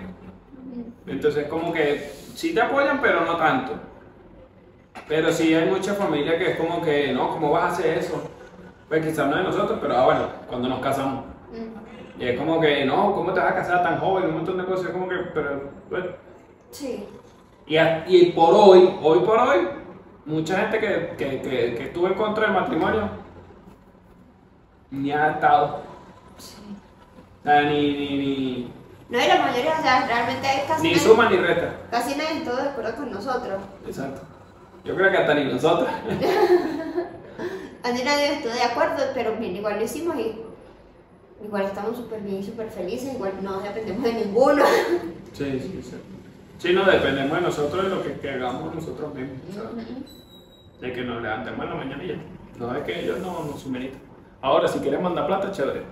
[1.07, 3.73] Entonces como que sí te apoyan, pero no tanto.
[5.07, 8.29] Pero sí hay mucha familia que es como que, no, ¿cómo vas a hacer eso?
[8.87, 11.25] Pues quizás no de nosotros, pero ah, bueno, cuando nos casamos.
[11.51, 12.21] Mm.
[12.21, 14.25] Y es como que, no, ¿cómo te vas a casar tan joven?
[14.25, 16.05] Un montón de cosas, como que, pero, bueno.
[16.71, 17.05] Sí.
[17.65, 19.67] Y, a- y por hoy, hoy por hoy,
[20.25, 23.09] mucha gente que, que, que, que estuvo en contra del matrimonio
[24.91, 25.81] ni ha estado.
[26.37, 26.57] Sí.
[27.41, 28.73] O sea, ni, ni, ni,
[29.09, 31.73] No, y la mayoría, o sea, realmente casi ni nadie, suma ni resta.
[31.89, 33.61] casi nadie estuvo de acuerdo con nosotros.
[33.85, 34.21] Exacto.
[34.83, 35.89] Yo creo que hasta ni nosotros.
[37.83, 40.41] Andy nadie estuvo de acuerdo, pero bien, igual lo hicimos y
[41.43, 44.63] igual estamos súper bien y súper felices, igual no dependemos de ninguno.
[45.33, 45.95] Sí, sí, sí.
[46.57, 49.37] Sí, no dependemos de nosotros de lo que, que hagamos nosotros mismos.
[49.53, 49.85] ¿sabes?
[50.81, 52.15] De que nos levantemos en la mañana y ya.
[52.57, 54.01] No es que ellos no nos suministran.
[54.41, 55.83] Ahora, si quieren mandar plata, chévere.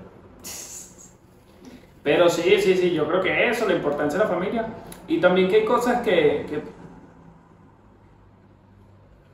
[2.05, 4.67] Pero sí, sí, sí, yo creo que eso, la importancia de la familia.
[5.07, 6.63] Y también que hay cosas que, que-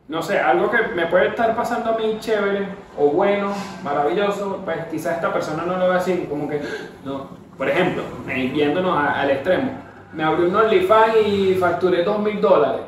[0.08, 3.54] no sé, algo que me puede estar pasando a mí chévere o bueno,
[3.84, 6.62] maravilloso, pues quizás esta persona no lo ve así, como que,
[7.06, 7.28] no.
[7.58, 9.72] Por ejemplo, eh, yéndonos a- al extremo,
[10.14, 12.82] me abrí un OnlyFans y facturé dos mil dólares.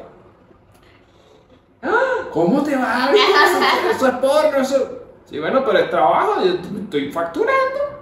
[1.84, 2.30] ¡Ah!
[2.32, 3.22] ¿Cómo te va a abrir?
[3.22, 3.60] Eso,
[3.92, 5.00] eso es porno, eso.
[5.26, 7.93] Sí, bueno, pero es trabajo, yo estoy facturando.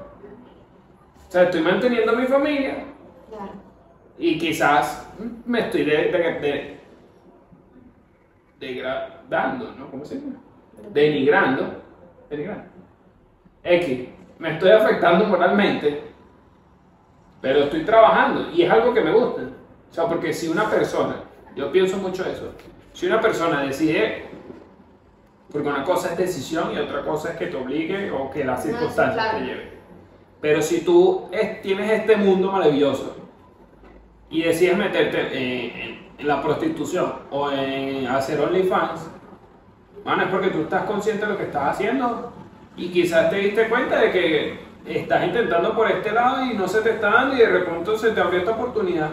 [1.32, 2.84] O sea, estoy manteniendo a mi familia
[3.30, 3.54] Claro.
[4.18, 5.08] y quizás
[5.46, 6.78] me estoy de, de, de-
[8.60, 9.90] degradando, ¿no?
[9.90, 10.36] ¿Cómo se llama?
[10.92, 11.82] Denigrando.
[12.30, 12.66] Denigrando.
[13.64, 14.10] X.
[14.40, 16.04] Me estoy afectando moralmente,
[17.40, 19.44] pero estoy trabajando y es algo que me gusta.
[19.90, 21.16] O sea, porque si una persona,
[21.56, 22.54] yo pienso mucho eso,
[22.92, 24.26] si una persona decide,
[25.50, 28.62] porque una cosa es decisión y otra cosa es que te obligue o que las
[28.64, 29.38] sí, circunstancias claro.
[29.40, 29.81] te lleven.
[30.42, 33.16] Pero si tú es- tienes este mundo maravilloso
[34.30, 39.02] y decides meterte eh, en, en la prostitución o en hacer OnlyFans,
[40.04, 42.34] bueno, es porque tú estás consciente de lo que estás haciendo
[42.76, 46.82] y quizás te diste cuenta de que estás intentando por este lado y no se
[46.82, 49.10] te está dando y de repente se te abrió esta oportunidad.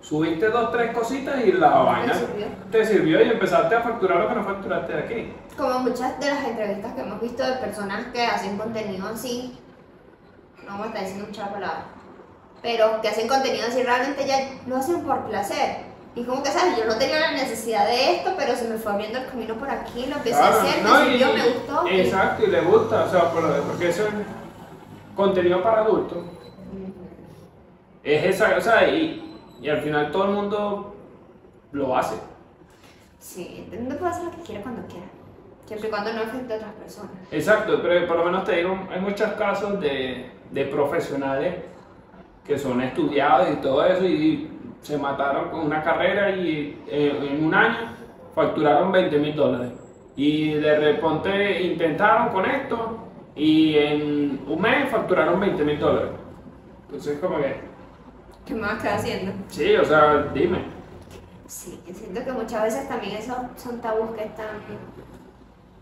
[0.00, 2.46] Subiste dos, tres cositas y la vaina sirvió.
[2.70, 5.32] te sirvió y empezaste a facturar lo que no facturaste de aquí.
[5.56, 9.58] Como muchas de las entrevistas que hemos visto de personas que hacen contenido así,
[10.68, 11.84] no vamos a estar diciendo mucha palabra,
[12.62, 15.88] pero que hacen contenido así realmente ya lo hacen por placer.
[16.14, 16.76] Y como que, ¿sabes?
[16.76, 19.70] Yo no tenía la necesidad de esto, pero se me fue abriendo el camino por
[19.70, 21.86] aquí, lo empecé a Claro, hacer, no, me sirvió, y- me gustó.
[21.88, 24.12] Exacto, y le gusta, o sea, por- porque eso es
[25.14, 26.18] contenido para adultos.
[28.02, 30.94] Es esa, o sea, y, y al final todo el mundo
[31.72, 32.16] lo hace.
[33.20, 35.06] Sí, uno puede hacer lo que quiera cuando quiera,
[35.66, 37.12] siempre y cuando no afecte a otras personas.
[37.30, 41.54] Exacto, pero por lo menos te digo, hay muchos casos de, de profesionales
[42.44, 47.44] que son estudiados y todo eso y se mataron con una carrera y eh, en
[47.44, 47.90] un año
[48.34, 49.72] facturaron 20 mil dólares.
[50.16, 52.98] Y de repente intentaron con esto
[53.36, 56.10] y en un mes facturaron 20 mil dólares.
[56.86, 57.60] Entonces como que,
[58.46, 59.32] ¿Qué más queda haciendo?
[59.48, 60.60] sí, o sea, dime.
[61.46, 64.78] Sí, yo siento que muchas veces también esos son tabús que están en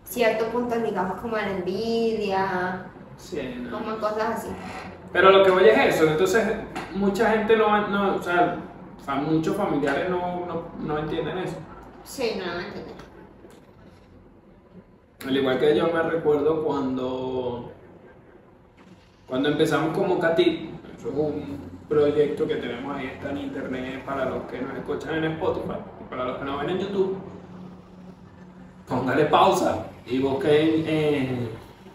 [0.03, 2.85] cierto punto ligados como la envidia,
[3.17, 3.79] Sí, no.
[3.79, 4.49] como cosas así.
[5.11, 6.45] Pero lo que voy es eso, entonces
[6.95, 8.57] mucha gente no, no o sea,
[9.15, 11.57] muchos familiares no, no, no entienden eso.
[12.03, 12.93] Sí, no lo entiendo.
[15.25, 17.71] Al igual que yo me recuerdo cuando,
[19.27, 24.25] cuando empezamos como Catit, eso es un proyecto que tenemos ahí, está en internet para
[24.25, 27.17] los que nos escuchan en Spotify y para los que nos ven en YouTube.
[28.87, 31.49] Póngale pausa y busquen en,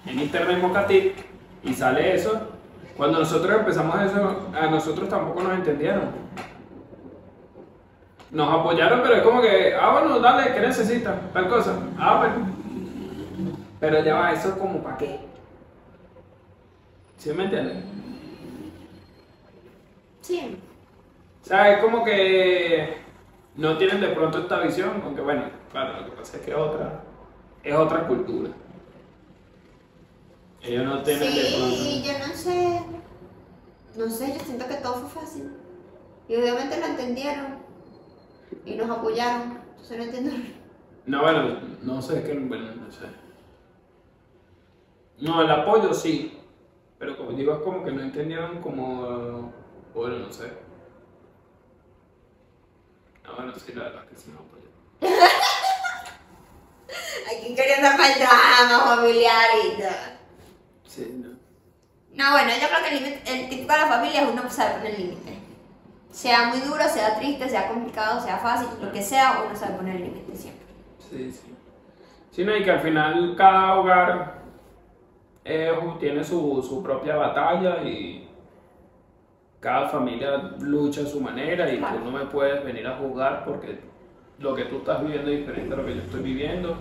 [0.07, 1.15] en internet Mocatit
[1.63, 2.49] y sale eso.
[2.97, 6.11] Cuando nosotros empezamos eso, a nosotros tampoco nos entendieron.
[8.31, 11.15] Nos apoyaron, pero es como que, ah, bueno, dale, ¿qué necesitas?
[11.33, 11.77] Tal cosa.
[11.99, 12.47] Ah, bueno.
[13.81, 15.21] Pero ya va, eso como para qué.
[17.17, 17.77] ¿Sí me entiendes?
[20.23, 20.59] Sí,
[21.43, 22.97] O sea, es como que
[23.57, 27.01] no tienen de pronto esta visión, aunque bueno, claro, lo que pasa es que otra,
[27.63, 28.51] es otra cultura.
[30.63, 32.83] Ellos no tienen sí, yo no sé.
[33.97, 35.51] No sé, yo siento que todo fue fácil.
[36.29, 37.59] Y obviamente lo entendieron.
[38.65, 39.59] Y nos apoyaron.
[39.71, 40.31] Entonces no entiendo.
[41.05, 43.07] No, bueno, no sé, es que, bueno, no sé.
[45.19, 46.39] No, el apoyo sí,
[46.99, 49.53] pero como digo, es como que no entendieron como,
[49.95, 50.53] bueno, no sé.
[53.25, 54.73] No, bueno, sí, la verdad es que sí nos apoyaron.
[57.27, 60.12] Aquí quería dar más drama familiar y todo.
[62.15, 64.75] No, bueno, yo creo que el, límite- el tip para la familia es uno sabe
[64.77, 65.39] poner límite.
[66.11, 70.01] Sea muy duro, sea triste, sea complicado, sea fácil, lo que sea, uno sabe poner
[70.01, 70.67] límite siempre.
[70.99, 71.55] Sí, sí.
[72.31, 74.43] Sí, no, y que al final cada hogar
[75.45, 78.29] eh, tiene su, su propia batalla y
[79.61, 81.99] cada familia lucha a su manera y Claro.
[81.99, 83.79] tú no me puedes venir a juzgar porque
[84.39, 86.77] lo que tú estás viviendo es diferente a lo que yo estoy viviendo.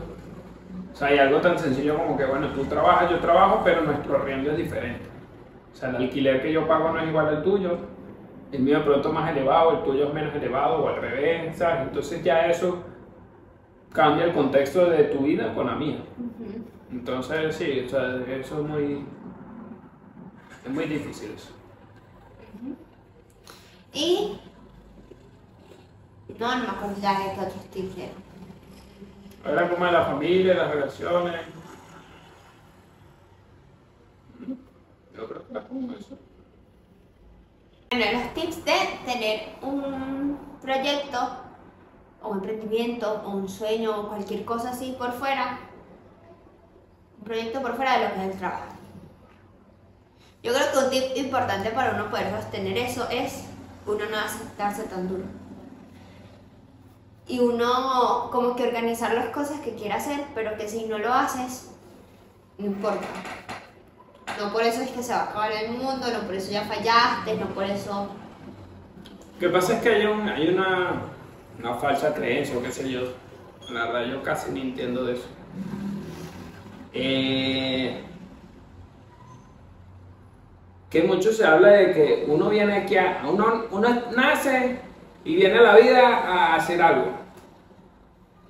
[0.92, 4.18] O sea, hay algo tan sencillo como que, bueno, tú trabajas, yo trabajo, pero nuestro
[4.18, 5.06] arriendo es diferente.
[5.72, 7.78] O sea, el alquiler que yo pago no es igual al tuyo,
[8.52, 11.88] el mío de pronto más elevado, el tuyo es menos elevado o al revés, ¿sabes?
[11.88, 12.84] Entonces ya eso
[13.94, 16.00] cambia el contexto de tu vida con la mía.
[16.92, 19.06] Entonces, sí, o sea, eso es muy.
[20.66, 21.54] Es muy difícil eso.
[23.94, 24.38] Y.
[26.40, 27.96] No, no me acuerdo ya qué otros tips
[29.44, 29.58] eran.
[29.58, 31.42] Habla como de la familia, las relaciones.
[35.16, 36.18] Yo creo que era como eso.
[37.92, 41.18] Bueno, los tips de tener un proyecto
[42.22, 45.60] o un emprendimiento o un sueño o cualquier cosa así por fuera,
[47.18, 48.76] un proyecto por fuera de lo que es el trabajo.
[50.44, 53.46] Yo creo que un tip importante para uno poder sostener eso es
[53.86, 55.41] uno no aceptarse tan duro.
[57.28, 61.14] Y uno como que organizar las cosas que quiera hacer, pero que si no lo
[61.14, 61.72] haces,
[62.58, 63.08] no importa.
[64.40, 66.64] No por eso es que se va a acabar el mundo, no por eso ya
[66.64, 68.10] fallaste, no por eso...
[69.34, 71.02] Lo que pasa es que hay, un- hay una,
[71.60, 73.02] una falsa creencia, o qué sé yo.
[73.70, 75.28] La verdad, yo casi ni entiendo de eso.
[76.94, 78.04] Eh,
[80.90, 83.22] que mucho se habla de que uno viene aquí a.
[83.28, 84.80] Uno, uno nace
[85.24, 87.08] y viene a la vida a hacer algo.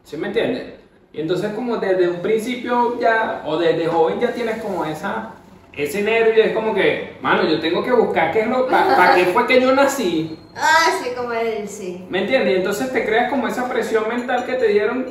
[0.03, 0.73] ¿Sí me entiendes?
[1.13, 5.31] Y entonces, como desde un principio ya, o desde joven ya tienes como esa.
[5.73, 9.25] Ese nervio, es como que, mano, yo tengo que buscar qué es lo, para qué
[9.25, 12.05] fue que yo nací, Ah, sí, como él, sí.
[12.09, 12.53] ¿Me entiendes?
[12.53, 15.05] Y entonces te creas como esa presión mental que te dieron,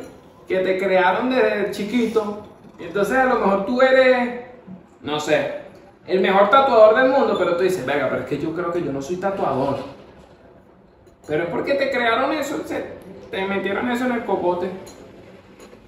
[0.47, 2.47] que te crearon desde chiquito.
[2.79, 4.41] Y entonces a lo mejor tú eres,
[5.03, 5.61] no sé,
[6.07, 8.83] el mejor tatuador del mundo, pero tú dices, venga, pero es que yo creo que
[8.83, 9.79] yo no soy tatuador.
[11.31, 12.57] Pero es porque te crearon eso,
[13.31, 14.68] te metieron eso en el cocote.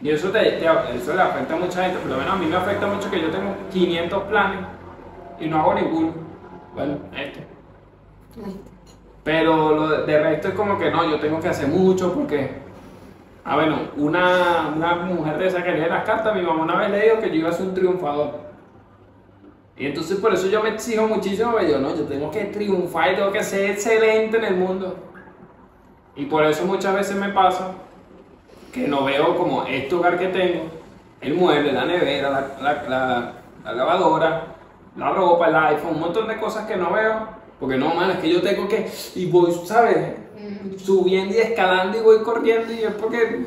[0.01, 2.55] Y eso, te, eso le afecta a mucha gente, por lo menos a mí me
[2.55, 4.61] afecta mucho que yo tengo 500 planes
[5.41, 6.13] y no hago ninguno.
[6.75, 7.45] Bueno, este.
[9.25, 12.63] Pero lo de, resto es como que no, yo tengo que hacer mucho porque.
[13.45, 16.91] Ah, bueno, una, una mujer de esa que lee las cartas, mi mamá una vez
[16.93, 18.39] le dijo que yo iba a ser un triunfador.
[19.77, 23.17] Y entonces por eso yo me exijo muchísimo, yo no, yo tengo que triunfar y
[23.17, 25.12] tengo que ser excelente en el mundo.
[26.17, 27.73] Y por eso muchas veces me pasa
[28.73, 30.65] que no veo como este hogar que tengo,
[31.21, 33.33] el mueble, la nevera, la, la- la-
[33.65, 34.47] la lavadora,
[34.97, 37.29] la ropa, el iPhone, un montón de cosas que no veo,
[37.61, 40.17] porque no, man, es que yo tengo que, y voy, ¿sabes?
[40.79, 43.47] Subiendo y escalando y voy corriendo y es porque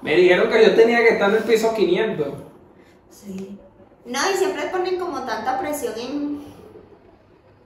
[0.00, 2.28] me dijeron que yo tenía que estar en el piso 500.
[3.10, 3.58] Sí.
[4.06, 6.44] No, y siempre ponen como tanta presión en.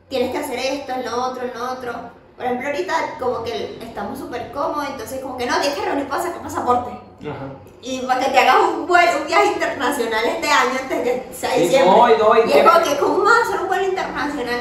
[0.09, 1.93] Tienes que hacer esto, en lo otro, en lo otro.
[2.41, 6.09] Por ejemplo, ahorita como que estamos súper cómodos, entonces como que no, tienes que reunir
[6.09, 6.91] para sacar pasaporte.
[7.20, 7.53] Ajá.
[7.82, 11.34] Y para que te hagas un, vuelo, un viaje internacional este año antes de que
[11.34, 11.91] sea diciembre.
[11.91, 14.61] no, y no, y y es como que, ¿cómo vas a hacer un vuelo internacional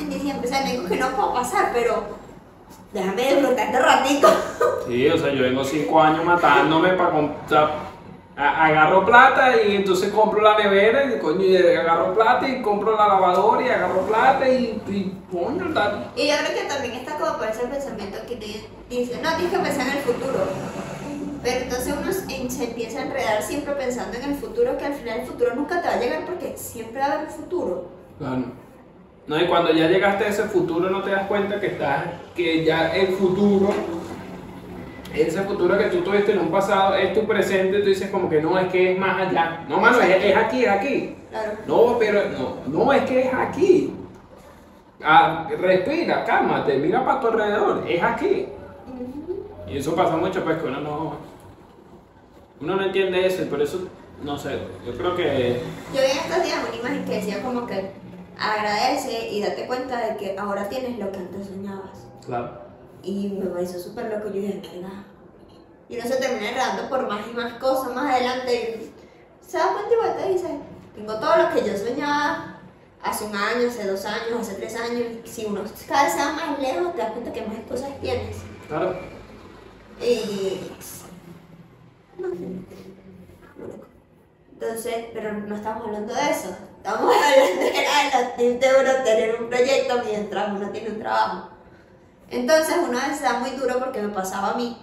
[0.00, 0.48] en diciembre?
[0.48, 2.02] O sea, digo que no puedo pasar, pero
[2.94, 4.28] déjame disfrutar de ratito.
[4.88, 7.91] Sí, o sea, yo vengo cinco años matándome para comprar.
[8.34, 13.08] Agarro plata y entonces compro la nevera y coño, y agarro plata y compro la
[13.08, 16.10] lavadora y agarro plata y, y coño, tal.
[16.16, 18.46] Y yo creo que también está como por ese pensamiento que te
[18.88, 20.46] dice, no, tienes que pensar en el futuro.
[21.42, 25.20] Pero entonces uno se empieza a enredar siempre pensando en el futuro, que al final
[25.20, 27.88] el futuro nunca te va a llegar porque siempre va a haber un futuro.
[28.18, 28.44] Claro.
[29.26, 32.04] No, y cuando ya llegaste a ese futuro no te das cuenta que estás,
[32.34, 33.68] que ya el futuro,
[35.14, 38.40] ese futuro que tú tuviste en un pasado es tu presente, tú dices como que
[38.40, 39.64] no, es que es más allá.
[39.68, 41.16] No, mano, es, es aquí, es aquí.
[41.30, 41.52] Claro.
[41.66, 43.94] No, pero no, no, es que es aquí.
[45.02, 48.46] Ah, respira, cálmate, mira para tu alrededor, es aquí.
[49.66, 51.16] Y eso pasa mucho, pues que uno no,
[52.60, 53.88] uno no entiende eso y por eso,
[54.22, 55.60] no sé, yo creo que...
[55.94, 57.90] Yo vi en estos días una imagen que decía como que
[58.38, 62.06] agradece y date cuenta de que ahora tienes lo que antes soñabas.
[62.24, 62.61] Claro.
[63.02, 65.04] Y me pareció súper loco, yo dije, ¿verdad?
[65.88, 68.92] Y uno se termina enredando por más y más cosas más adelante y
[69.46, 70.58] se da cuenta igual te dice,
[70.94, 72.60] tengo todo lo que yo soñaba
[73.02, 75.02] hace un año, hace dos años, hace tres años.
[75.24, 78.36] y Si uno cada vez va más lejos, te das cuenta que más cosas tienes.
[78.68, 78.96] Claro.
[80.00, 80.70] Y...
[82.18, 82.46] No sé.
[84.52, 86.56] Entonces, pero no estamos hablando de eso.
[86.76, 91.48] Estamos hablando de la tips de uno tener un proyecto mientras uno tiene un trabajo.
[92.32, 94.76] Entonces, uno da muy duro porque me pasaba a mí,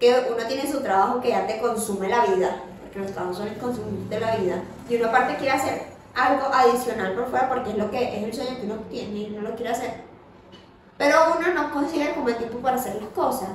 [0.00, 3.48] que uno tiene su trabajo que ya te consume la vida, porque los trabajos son
[3.48, 5.82] el consumir de la vida, y uno aparte quiere hacer
[6.14, 9.36] algo adicional por fuera porque es lo que es el sueño que uno tiene y
[9.36, 10.02] uno lo quiere hacer.
[10.96, 13.50] Pero uno no consigue como el tiempo para hacer las cosas.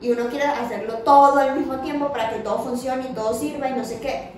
[0.00, 3.68] Y uno quiere hacerlo todo al mismo tiempo para que todo funcione y todo sirva
[3.68, 4.32] y no sé qué.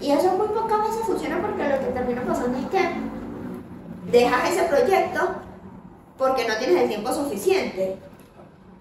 [0.00, 2.90] Y eso muy pocas veces funciona porque lo que termina pasando es que
[4.10, 5.45] dejas ese proyecto
[6.18, 7.96] porque no tienes el tiempo suficiente.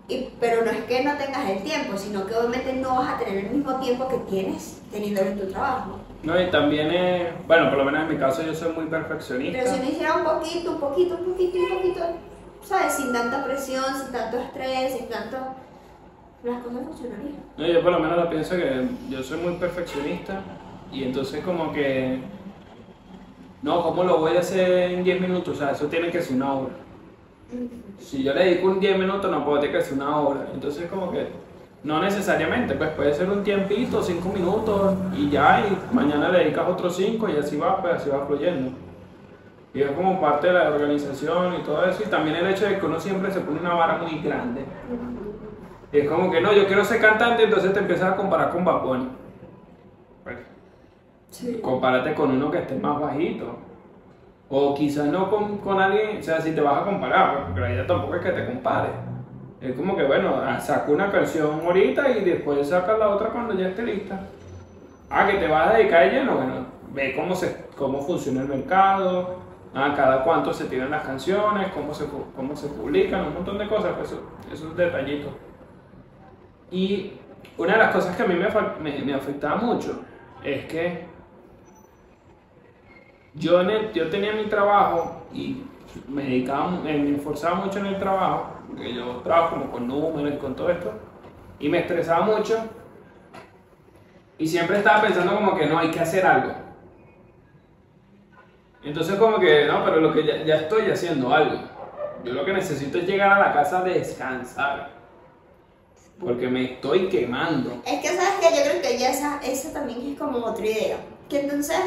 [0.08, 3.18] Y, pero no es que no tengas el tiempo, sino que obviamente no vas a
[3.18, 6.00] tener el mismo tiempo que tienes teniendo en tu trabajo.
[6.22, 9.60] No, y también es, bueno, por lo menos en mi caso yo soy muy perfeccionista.
[9.60, 12.02] Pero si uno hiciera un poquito, un poquito, un poquito, un poquito,
[12.64, 12.94] ¿sabes?
[12.94, 15.38] Sin tanta presión, sin tanto estrés, sin tanto...
[16.44, 17.38] Las cosas funcionarían.
[17.58, 20.42] No, yo por lo menos lo pienso que yo soy muy perfeccionista
[20.92, 22.20] y entonces como que...
[23.64, 25.56] No, ¿cómo lo voy a hacer en 10 minutos?
[25.56, 26.85] O sea, eso tiene que ser una hora.
[28.00, 30.48] Si yo le dedico un 10 minutos no puedo ser una hora.
[30.54, 31.28] Entonces como que
[31.84, 36.68] no necesariamente, pues puede ser un tiempito, 5 minutos y ya, y mañana le dedicas
[36.68, 38.72] otros 5 y así va, pues así va fluyendo.
[39.74, 42.02] Y es como parte de la organización y todo eso.
[42.06, 44.64] Y también el hecho de que uno siempre se pone una vara muy grande.
[45.92, 48.64] Y es como que no, yo quiero ser cantante, entonces te empiezas a comparar con
[48.64, 49.10] Bad Bunny.
[50.24, 50.38] Pues,
[51.30, 51.60] Sí.
[51.62, 53.58] compárate con uno que esté más bajito.
[54.50, 57.62] O quizás no con, con alguien, o sea, si te vas a comparar, pues, porque
[57.62, 58.92] la idea tampoco es que te compares.
[59.60, 63.54] Es como que, bueno, ah, saca una canción ahorita y después saca la otra cuando
[63.56, 64.20] ya esté lista.
[65.10, 66.54] Ah, que te vas a dedicar de lleno, bueno,
[66.94, 69.38] ve cómo, se, cómo funciona el mercado,
[69.74, 73.68] ah, cada cuánto se tiran las canciones, cómo se, cómo se publican, un montón de
[73.68, 74.22] cosas, pues eso-
[74.52, 75.32] esos detallitos.
[76.72, 77.14] Y
[77.58, 78.48] una de las cosas que a mí me,
[78.82, 80.02] me, me afectaba mucho
[80.44, 81.06] es que
[83.36, 85.64] yo, en yo tenía mi trabajo y
[86.08, 90.38] me dedicaba, me esforzaba mucho en el trabajo, porque yo trabajo como con números y
[90.38, 90.94] con todo esto,
[91.60, 92.58] y me estresaba mucho,
[94.38, 96.54] y siempre estaba pensando como que no, hay que hacer algo.
[98.84, 101.60] Entonces como que, no, pero lo que ya, ya estoy haciendo algo.
[102.24, 104.92] Yo lo que necesito es llegar a la casa a descansar,
[106.20, 107.82] porque me estoy quemando.
[107.86, 110.98] Es que sabes que yo creo que ya esa, esa también es como otra idea.
[111.30, 111.80] Que entonces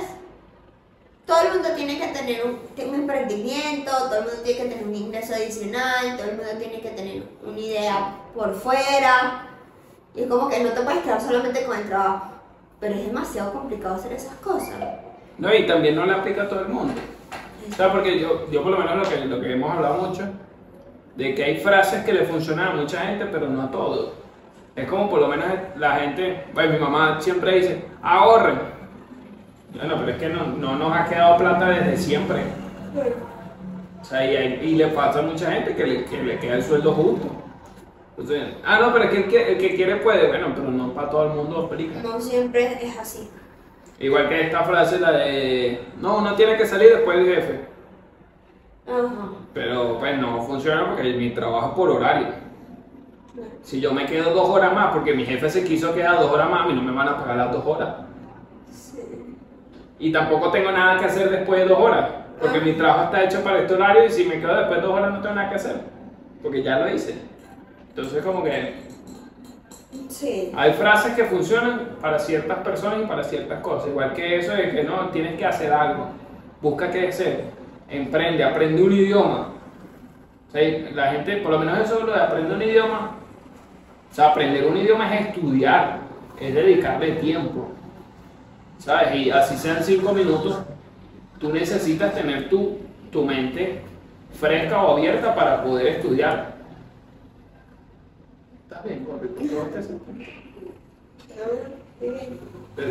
[1.28, 4.88] todo el mundo tiene que tener un, un emprendimiento, todo el mundo tiene que tener
[4.88, 9.46] un ingreso adicional, todo el mundo tiene que tener una idea por fuera.
[10.14, 12.28] Y es como que no te puedes quedar solamente con el trabajo.
[12.80, 14.74] Pero es demasiado complicado hacer esas cosas.
[15.36, 16.94] No, y también no le aplica a todo el mundo.
[17.70, 20.22] O sea, porque yo, yo por lo menos lo que, lo que hemos hablado mucho,
[21.14, 24.12] de que hay frases que le funcionan a mucha gente, pero no a todos.
[24.74, 28.77] Es como por lo menos la gente, bueno, mi mamá siempre dice, ahorren.
[29.74, 32.42] Bueno, pero es que no, no nos ha quedado plata desde siempre.
[34.00, 36.54] O sea, y, hay- y le pasa a mucha gente que le, que le queda
[36.54, 37.26] el sueldo justo.
[38.16, 40.92] Entonces, ah, no, pero es que el que, el que quiere puede, bueno, pero no
[40.92, 42.00] para todo el mundo aplica.
[42.02, 43.28] No siempre es así.
[44.00, 47.60] Igual que esta frase, la de, no, uno tiene que salir después del jefe.
[48.88, 49.28] Ajá.
[49.52, 52.28] Pero pues no funciona porque mi trabajo es por horario.
[53.62, 56.48] Si yo me quedo dos horas más porque mi jefe se quiso quedar dos horas
[56.50, 57.88] más, a mí no me van a pagar las dos horas.
[59.98, 62.10] Y tampoco tengo nada que hacer después de dos horas.
[62.40, 64.96] Porque mi trabajo está hecho para este horario y si me quedo después de dos
[64.96, 65.76] horas no tengo nada que hacer.
[66.42, 67.20] Porque ya lo hice.
[67.90, 68.86] Entonces como que
[70.08, 70.52] Sí.
[70.56, 73.88] hay frases que funcionan para ciertas personas y para ciertas cosas.
[73.88, 76.08] Igual que eso de que no, tienes que hacer algo.
[76.62, 77.44] Busca qué hacer.
[77.88, 79.48] Emprende, aprende un idioma.
[80.48, 80.62] O sea,
[80.94, 83.16] la gente, por lo menos eso lo de aprender un idioma.
[84.10, 85.98] O sea, aprender un idioma es estudiar,
[86.40, 87.70] es dedicarle tiempo.
[88.78, 89.14] ¿Sabes?
[89.16, 90.58] Y así sean cinco minutos,
[91.40, 92.78] tú necesitas tener tu,
[93.10, 93.82] tu mente
[94.38, 96.56] fresca o abierta para poder estudiar.
[98.64, 99.28] ¿Estás bien, vos te?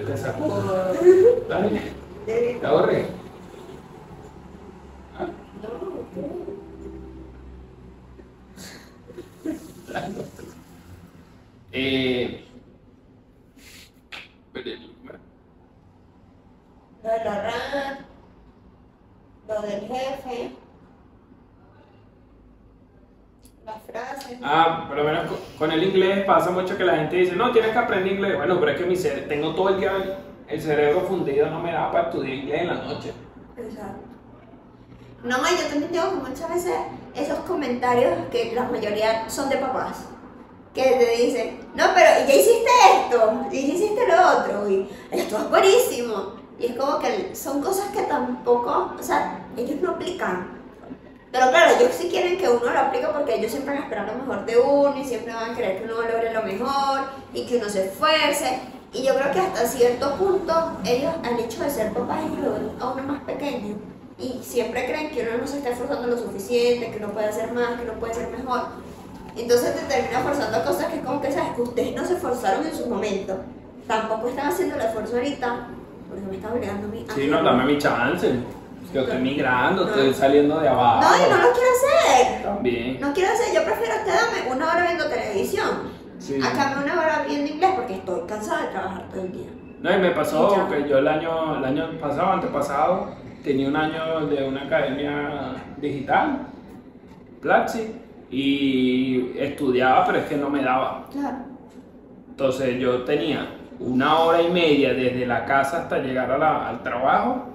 [0.05, 0.63] Te, sacó.
[1.41, 1.93] ¿Estás bien?
[2.59, 3.05] ¿Te ahorré?
[5.17, 5.27] ¿Ah?
[11.71, 12.43] Eh,
[17.03, 18.05] Lo de la rana,
[19.47, 20.51] lo del jefe,
[23.65, 24.39] las frases.
[24.43, 27.51] Ah, por lo menos con- con el inglés pasa mucho que la gente dice, no,
[27.51, 28.37] tienes que aprender inglés.
[28.37, 29.91] Bueno, pero es que mi cere- tengo todo el día
[30.47, 33.13] el cerebro fundido, no me da para estudiar inglés en la noche.
[33.57, 34.01] Exacto.
[35.23, 36.73] No, y yo también tengo muchas veces
[37.15, 40.05] esos comentarios que la mayoría son de papás.
[40.73, 42.69] Que te dicen, no, pero ya hiciste
[43.01, 46.33] esto, ya hiciste lo otro, y esto es buenísimo.
[46.59, 50.56] Y es como que son cosas que tampoco, o sea, ellos no aplican.
[51.31, 54.07] Pero claro, ellos sí quieren que uno lo aplique porque ellos siempre van a esperar
[54.07, 57.01] lo mejor de uno y siempre van a querer que uno logre lo mejor
[57.33, 58.59] y que uno se esfuerce.
[58.93, 60.53] Y yo creo que hasta cierto punto
[60.85, 63.75] ellos al hecho de ser papás ellos lo ven a uno más pequeño
[64.17, 67.51] y siempre creen que uno no se está esforzando lo suficiente, que no puede hacer
[67.51, 68.61] más, que no puede ser mejor.
[69.35, 72.65] Entonces te termina forzando cosas que es como que sabes que ustedes no se esforzaron
[72.65, 73.37] en su momento,
[73.85, 75.67] tampoco están haciendo el esfuerzo ahorita,
[76.09, 77.05] porque me está obligando a mí.
[77.13, 78.31] Sí, no, dame mi chance.
[78.87, 81.01] Es que estoy migrando, estoy saliendo de abajo.
[81.01, 82.43] No, yo no lo quiero hacer.
[82.43, 82.99] También.
[83.01, 85.69] No quiero hacer, yo prefiero quedarme una hora viendo televisión.
[86.19, 86.39] Sí.
[86.43, 89.49] A quedarme una hora viendo inglés porque estoy cansada de trabajar todo el día.
[89.81, 90.67] No, y me pasó Ya.
[90.75, 93.09] que yo el año, el año pasado, antepasado,
[93.43, 96.47] tenía un año de una academia digital,
[97.41, 97.93] Platzi,
[98.31, 101.05] y estudiaba, pero es que no me daba.
[101.11, 101.37] Claro.
[102.29, 103.47] Entonces yo tenía
[103.79, 107.45] una hora y media desde la casa hasta llegar a la- al trabajo,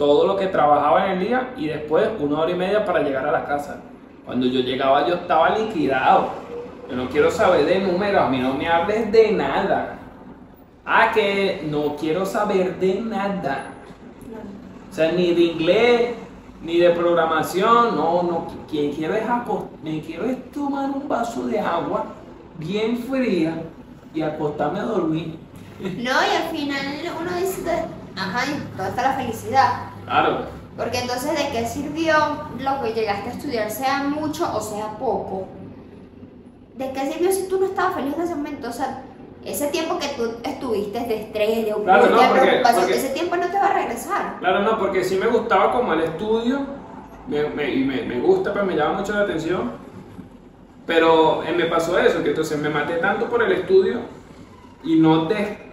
[0.00, 3.28] todo lo que trabajaba en el día y después una hora y media para llegar
[3.28, 3.82] a la casa.
[4.24, 6.30] Cuando yo llegaba yo estaba liquidado.
[6.88, 9.98] Yo no quiero saber de números, a mí no me hables de nada.
[10.86, 13.74] Ah, que no quiero saber de nada.
[14.90, 16.14] O sea, ni de inglés,
[16.62, 19.24] ni de programación, no, no, quien quiero es
[19.82, 22.06] me quiero es tomar un vaso de agua
[22.56, 23.52] bien fría
[24.14, 25.38] y acostarme a dormir.
[25.78, 26.86] No, y al final
[27.20, 27.84] uno dice,
[28.16, 29.89] ajá, ¿y ¿dónde está la felicidad?
[30.04, 30.38] Claro,
[30.76, 32.14] Porque entonces, ¿de qué sirvió
[32.58, 35.46] lo que llegaste a estudiar, sea mucho o sea poco?
[36.76, 38.68] ¿De qué sirvió si tú no estabas feliz en ese momento?
[38.68, 39.02] O sea,
[39.44, 43.36] ese tiempo que tú estuviste de estrés, de Claro, no, porque- preocupación, porque- ese tiempo
[43.36, 44.36] no te va a regresar.
[44.38, 46.60] claro, no, porque sí me gustaba como el estudio,
[47.28, 49.72] me, me- y me, me gusta, pero me llama mucho la atención.
[50.86, 54.00] Pero eh, me pasó eso, que entonces me maté tanto por el estudio
[54.82, 55.69] y no de,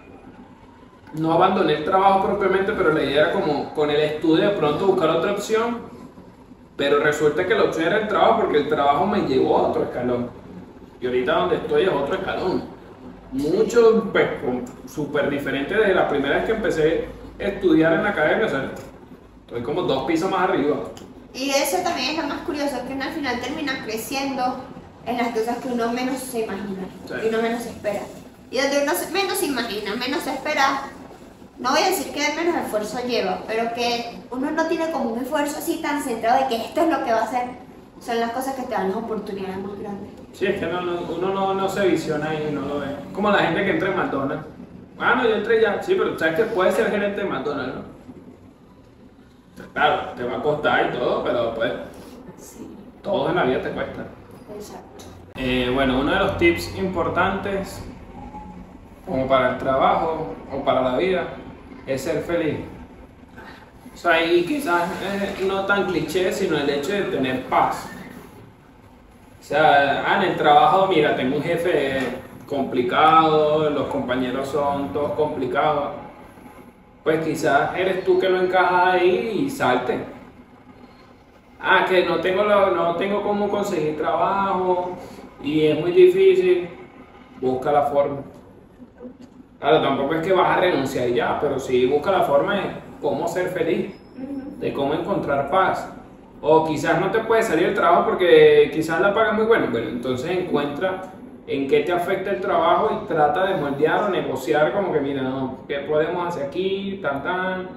[1.14, 4.86] no abandoné el trabajo propiamente, pero la idea era como con el estudio de pronto
[4.86, 5.78] buscar otra opción.
[6.76, 9.82] Pero resulta que la opción era el trabajo porque el trabajo me llevó a otro
[9.84, 10.30] escalón.
[11.00, 12.64] Y ahorita donde estoy es otro escalón.
[13.32, 14.28] Mucho, pues,
[14.86, 17.08] súper diferente desde la primera vez que empecé
[17.40, 18.46] a estudiar en la academia.
[18.46, 18.70] O sea,
[19.46, 20.76] estoy como dos pisos más arriba.
[21.34, 24.42] Y eso también es lo más curioso, que uno al final termina creciendo
[25.04, 27.14] en las cosas que uno menos se imagina, Sí.
[27.20, 28.00] que uno menos espera.
[28.50, 30.82] Y donde uno menos se imagina, menos se espera,
[31.58, 35.18] no voy a decir que menos esfuerzo lleva, pero que uno no tiene como un
[35.20, 37.48] esfuerzo así tan centrado de que esto es lo que va a hacer,
[38.00, 40.10] son las cosas que te dan las oportunidades más grandes.
[40.32, 42.86] Sí, es que no- no- uno no, no se visiona y no lo ve.
[43.12, 44.46] Como la gente que entra en McDonald's.
[45.00, 45.82] Ah, no, yo entré ya.
[45.82, 47.82] Sí, pero sabes que puedes ser gerente de McDonald's, ¿no?
[49.72, 51.72] Claro, te va a costar y todo, pero pues
[52.36, 52.68] Sí,
[53.02, 54.04] todo en la vida te cuesta.
[54.56, 55.04] exacto.
[55.34, 57.80] Eh, bueno, uno de los tips importantes,
[59.06, 61.28] como para el trabajo o para la vida,
[61.88, 62.58] es ser feliz.
[63.94, 67.88] O sea, y quizás eh, no tan cliché, sino el hecho de tener paz.
[69.40, 72.00] O sea, ah, en el trabajo, mira, tengo un jefe
[72.46, 75.92] complicado, los compañeros son todos complicados.
[77.02, 79.98] Pues quizás eres tú que no encajas ahí y salte.
[81.60, 84.96] Ah, que no tengo, no tengo cómo conseguir trabajo
[85.42, 86.68] y es muy difícil.
[87.40, 88.18] Busca la forma.
[89.58, 92.62] Claro, tampoco es que vas a renunciar y ya, pero sí busca la forma de
[93.00, 93.94] cómo ser feliz,
[94.60, 95.92] de cómo encontrar paz.
[96.40, 99.66] O quizás no te puede salir el trabajo porque quizás la paga muy buena.
[99.70, 101.02] Bueno, entonces encuentra
[101.48, 105.22] en qué te afecta el trabajo y trata de moldear o negociar como que, mira,
[105.22, 107.00] no, ¿qué podemos hacer aquí?
[107.02, 107.68] Tan, tan.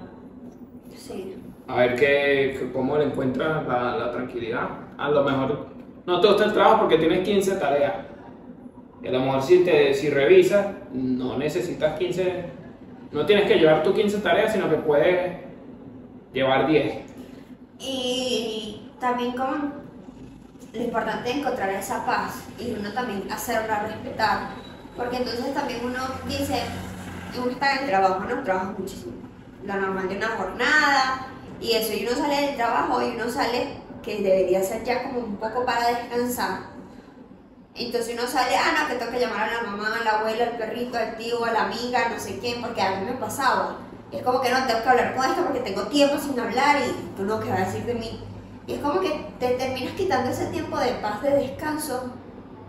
[0.95, 1.35] Sí.
[1.67, 4.67] A ver qué, qué- cómo le encuentras la, la tranquilidad.
[4.97, 5.65] A lo mejor
[6.05, 7.93] no te gusta el trabajo porque tienes 15 tareas.
[9.03, 12.45] Y a lo mejor si, te, si revisas, no necesitas 15,
[13.11, 15.41] no tienes que llevar tus 15 tareas, sino que puedes
[16.33, 16.95] llevar 10.
[17.79, 19.81] Y también como
[20.73, 24.49] lo importante es encontrar esa paz y uno también hacerla respetar.
[24.95, 26.61] Porque entonces también uno dice,
[27.37, 28.43] uno está en el trabajo, ¿no?
[28.43, 29.13] Trabaja muchísimo.
[29.65, 31.27] Lo normal de una jornada
[31.59, 31.93] y eso.
[31.93, 35.65] Y uno sale del trabajo y uno sale que debería ser ya como un poco
[35.65, 36.70] para descansar.
[37.75, 40.43] Entonces uno sale, ah, no, que tengo que llamar a la mamá, a la abuela,
[40.45, 43.77] al perrito, al tío, a la amiga, no sé quién, porque a mí me pasaba.
[44.11, 47.15] Es como que no, tengo que hablar con esto porque tengo tiempo sin hablar y
[47.15, 48.21] tú no, ¿qué va a decir de mí?
[48.67, 52.11] Y es como que te terminas quitando ese tiempo de paz, de descanso,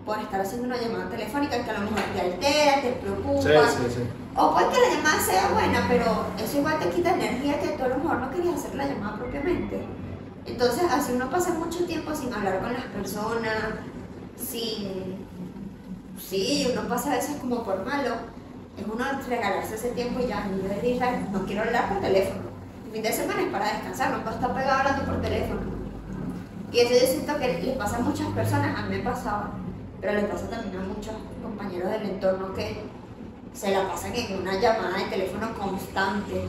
[0.04, 3.42] por estar haciendo una llamada telefónica que a lo mejor te altera, te preocupa.
[3.42, 4.02] sí.
[4.34, 7.84] O puede que la llamada sea buena, pero eso igual te quita energía que tú
[7.84, 9.84] a lo mejor no querías hacer la llamada propiamente.
[10.46, 13.54] Entonces, así uno pasa mucho tiempo sin hablar con las personas,
[14.42, 15.22] sin...
[16.18, 18.14] Sí, uno pasa a veces como por malo.
[18.78, 22.42] es uno regalarse ese tiempo y ya, yo dije, no quiero hablar por teléfono.
[22.86, 25.60] El fin de semana es para descansar, no puedo estar pegado hablando por teléfono.
[26.72, 29.50] Y eso yo siento que le pasa a muchas personas, a mí me pasaba,
[30.00, 32.82] pero le pasa también a muchos compañeros del entorno que
[33.52, 36.44] se la pasan en una llamada de teléfono constante,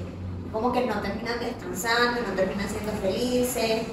[0.51, 3.83] como que no terminan descansando, no terminan siendo felices,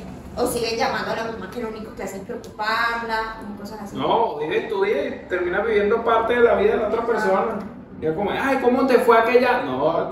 [0.40, 3.96] o siguen llamando a la mamá que lo único que hace es preocuparla, cosas así.
[3.96, 7.58] No, vives tu vida y terminas viviendo parte de la vida de la otra persona.
[8.00, 9.62] Y es como, ay, ¿cómo te fue aquella?
[9.62, 10.10] No,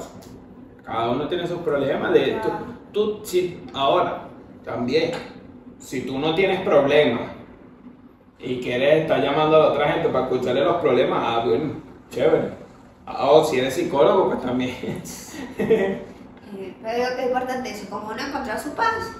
[0.85, 2.13] cada uno tiene sus problemas.
[2.13, 2.51] De, tú,
[2.93, 4.29] tú, si, ahora,
[4.65, 5.13] también,
[5.79, 7.31] si tú no tienes problemas
[8.39, 11.75] y quieres estar llamando a la otra gente para escucharle los problemas, ah, bueno,
[12.11, 12.51] chévere.
[13.07, 15.03] Ah, o si eres psicólogo, pues también.
[16.57, 19.19] Eh, pero es importante eso, como uno encontrar su paz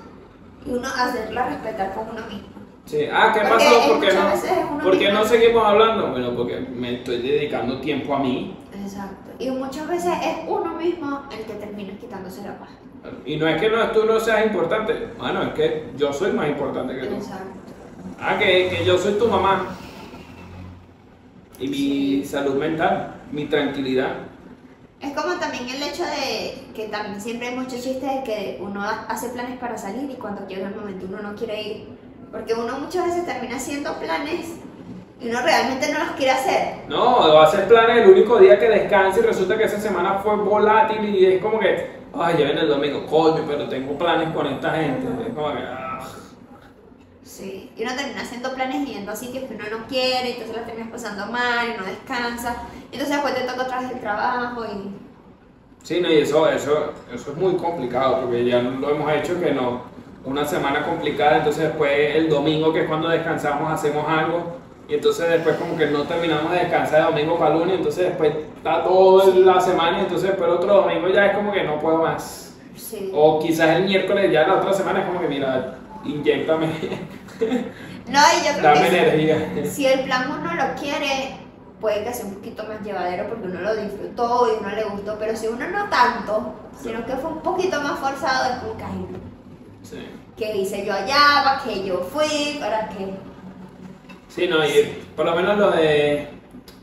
[0.69, 2.49] y uno hacerla respetar con uno mismo.
[2.85, 3.07] Sí.
[3.13, 3.89] Ah, ¿qué Porque pasó?
[3.89, 4.51] ¿Por qué no, veces
[4.83, 6.11] ¿por qué no seguimos hablando?
[6.11, 8.57] Bueno, porque me estoy dedicando tiempo a mí.
[8.83, 9.31] Exacto.
[9.39, 12.71] Y muchas veces es uno mismo el que termina quitándose la paz.
[13.27, 15.11] Y no es que no, tú no seas importante.
[15.19, 17.15] Bueno, es que yo soy más importante que tú.
[17.17, 17.45] Exacto.
[18.19, 19.67] Ah, que, que yo soy tu mamá.
[21.61, 24.28] Y mi salud mental, mi tranquilidad.
[25.01, 28.83] Es como también el hecho de que también siempre hay muchos chistes de que uno
[28.83, 31.89] ha- hace planes para salir y cuando llega el momento uno no quiere ir.
[32.33, 34.57] Porque uno muchas veces termina haciendo planes
[35.21, 36.75] y uno realmente no los quiere hacer.
[36.89, 40.15] No, va a hacer planes el único día que descanse y resulta que esa semana
[40.19, 44.31] fue volátil y es como que, ay, ya viene el domingo, coño, pero tengo planes
[44.35, 45.07] con esta gente.
[45.29, 45.88] Es como que, ah.
[47.39, 47.71] Sí.
[47.77, 50.91] Y uno termina haciendo planes yendo a sitios que uno no quiere, entonces las terminas
[50.91, 52.57] pasando mal y no descansa.
[52.91, 55.87] Entonces después te toca otra vez el trabajo y...
[55.87, 59.53] Sí, no, y eso, eso, eso es muy complicado porque ya lo hemos hecho que
[59.53, 59.83] no,
[60.25, 64.57] una semana complicada, entonces después el domingo que es cuando descansamos hacemos algo
[64.89, 68.33] y entonces después como que no terminamos de descansar de domingo para lunes, entonces después
[68.57, 71.79] está toda la semana y entonces después el otro domingo ya es como que no
[71.79, 72.57] puedo más.
[72.75, 73.13] Sí.
[73.15, 76.69] O quizás el miércoles ya la otra semana es como que mira, inyectame,
[78.09, 79.65] No, y yo creo dame que energía.
[79.65, 81.37] si, si el plan uno lo quiere,
[81.81, 85.17] puede que sea un poquito más llevadero porque uno lo disfrutó y uno le gustó,
[85.19, 88.85] pero si uno no tanto, sino que fue un poquito más forzado, es como que,
[89.83, 90.09] Sí.
[90.37, 91.43] ¿qué hice yo allá?
[91.45, 92.57] ¿Para qué yo fui?
[92.59, 93.11] ¿Para qué?
[94.29, 96.29] Sí, no, y por lo menos lo de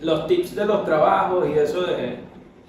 [0.02, 2.20] los tips de los trabajos y eso de,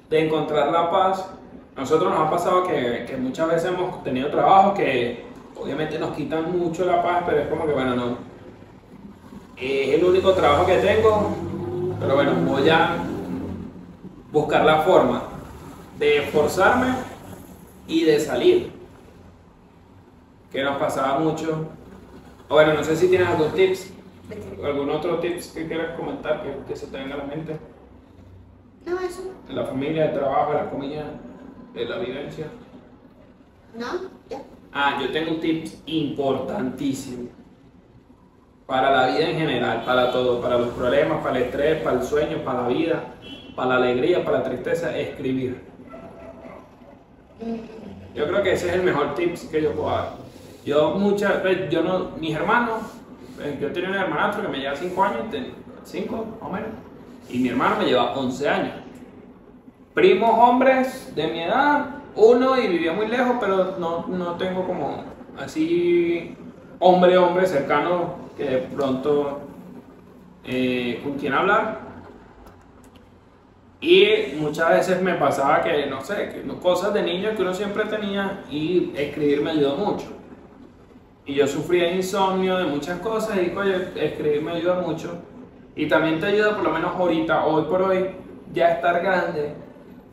[0.08, 1.28] de encontrar la paz,
[1.76, 5.25] nosotros nos ha pasado que, que muchas veces hemos tenido trabajos que
[5.58, 8.18] obviamente nos quitan mucho la paz, pero es como que bueno, no.
[9.56, 11.34] Es el único trabajo que tengo,
[11.98, 12.96] pero bueno, voy a
[14.30, 15.22] buscar la forma
[15.98, 16.88] de esforzarme
[17.86, 18.72] y de salir.
[20.52, 21.66] Que nos pasaba mucho.
[22.48, 23.92] Bueno, no sé si tienes algún tips.
[24.62, 27.56] ¿Algún otro tips que quieras comentar que, que se te venga a la mente?
[28.84, 31.04] No, eso la familia, del trabajo, la comida,
[31.72, 32.46] de la vivencia.
[33.74, 33.86] no,
[34.28, 34.42] ya.
[34.78, 37.30] Ah, yo tengo un tips importantísimo.
[38.66, 42.02] Para la vida en general, para todo, para los problemas, para el estrés, para el
[42.02, 43.04] sueño, para la vida,
[43.54, 45.62] para la alegría, para la tristeza, escribir.
[48.14, 50.10] Yo creo que ese es el mejor tips que yo puedo dar.
[50.66, 52.82] Yo muchas veces, yo no, mis hermanos,
[53.42, 55.20] eh, yo tenía un hermanastro que me lleva 5 años,
[55.84, 56.68] 5 más o menos,
[57.30, 58.74] y mi hermano me lleva 11 años.
[59.94, 65.04] Primos hombres de mi edad, uno y vivía muy lejos, pero no, no tengo como
[65.38, 66.36] así
[66.78, 69.40] hombre, hombre cercano que de pronto
[70.44, 71.86] eh, con quien hablar.
[73.80, 77.84] Y muchas veces me pasaba que, no sé, que cosas de niño que uno siempre
[77.84, 80.06] tenía y escribir me ayudó mucho.
[81.26, 85.18] Y yo sufría insomnio de muchas cosas y, oye, escribir me ayuda mucho.
[85.74, 88.06] Y también te ayuda, por lo menos ahorita, hoy por hoy,
[88.52, 89.54] ya estar grande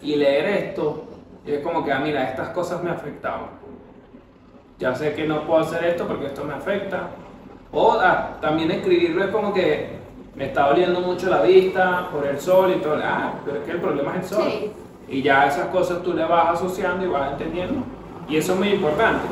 [0.01, 1.05] y leer esto.
[1.45, 3.49] Y es como que, ah, mira, estas cosas me afectaban.
[4.79, 7.09] Ya sé que no puedo hacer esto porque esto me afecta.
[7.71, 9.97] O ah, también escribirlo es como que
[10.35, 12.97] me está doliendo mucho la vista por el sol y todo.
[13.03, 14.43] Ah, pero es que el problema es el sol.
[14.49, 14.71] Sí.
[15.09, 17.83] Y ya esas cosas tú le vas asociando y vas entendiendo.
[18.27, 19.27] Y eso es muy importante.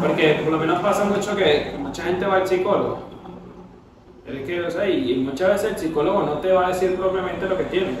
[0.00, 2.98] Porque por lo menos pasa mucho que mucha gente va al psicólogo.
[4.26, 6.96] Es que, o sea, y y muchas veces el psicólogo no te va a decir
[6.96, 7.98] propiamente lo que tiene.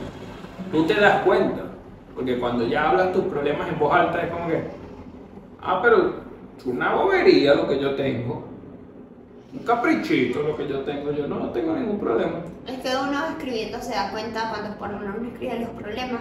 [0.70, 1.71] Tú te das cuenta.
[2.14, 4.64] Porque cuando ya hablas tus problemas en voz alta es como que,
[5.62, 6.14] ah, pero
[6.58, 8.44] es una bobería lo que yo tengo.
[9.52, 11.10] Un caprichito lo que yo tengo.
[11.12, 12.40] Yo no tengo ningún problema.
[12.66, 16.20] Es que uno escribiendo se da cuenta, cuando por lo menos uno escribe los problemas,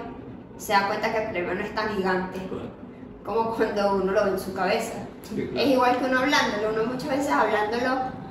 [0.58, 2.39] se da cuenta que el problema no es tan gigante
[3.26, 5.06] como cuando uno lo ve en su cabeza.
[5.24, 5.60] Sí, claro.
[5.60, 8.22] Es igual que uno hablándolo, uno muchas veces hablándolo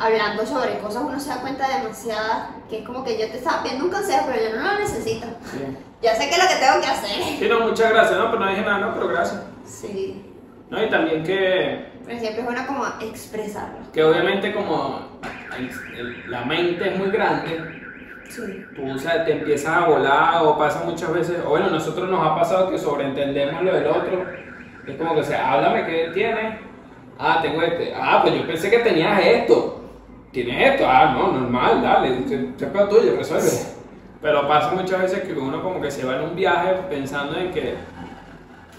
[0.00, 3.62] hablando sobre cosas uno se da cuenta demasiadas, que es como que yo te estaba
[3.62, 5.26] pidiendo un consejo, pero yo no lo necesito.
[5.44, 5.76] Sí.
[6.02, 7.22] Ya sé qué es lo que tengo que hacer.
[7.38, 9.42] Sí, no, muchas gracias, no, pero no dije nada, no, pero gracias.
[9.64, 10.24] Sí.
[10.70, 13.78] No, y también que, Pero siempre es bueno como expresarlo.
[13.92, 15.20] que obviamente como
[16.28, 17.76] la mente es muy grande,
[18.28, 18.64] Sí.
[18.76, 22.24] tú o sea, te empiezas a volar o pasa muchas veces, o bueno, nosotros nos
[22.24, 24.24] ha pasado que sobreentendemos lo del otro,
[24.86, 26.60] es como que, o sea, háblame qué tienes,
[27.18, 29.84] ah, tengo este, ah, pues yo pensé que tenías esto,
[30.30, 32.10] tienes esto, ah, no, normal, dale,
[32.56, 33.50] pedo tuyo, resuelve.
[34.22, 37.50] Pero pasa muchas veces que uno como que se va en un viaje pensando en
[37.52, 37.74] que,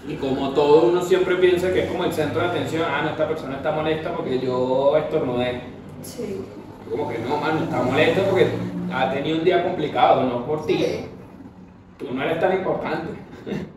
[0.06, 3.10] y como todo uno siempre piensa que es como el centro de atención, ah, no,
[3.10, 5.62] esta persona está molesta porque yo estornudé.
[6.02, 6.44] Sí.
[6.88, 8.46] Como que no, mano, está molesto porque
[8.92, 11.06] ha tenido un día complicado, no por ti.
[11.98, 13.08] Tú no eres tan importante.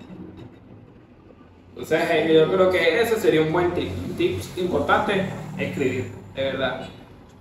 [1.69, 3.89] Entonces, yo creo que ese sería un buen tip.
[4.07, 5.25] Un tip importante,
[5.57, 6.87] escribir, de verdad.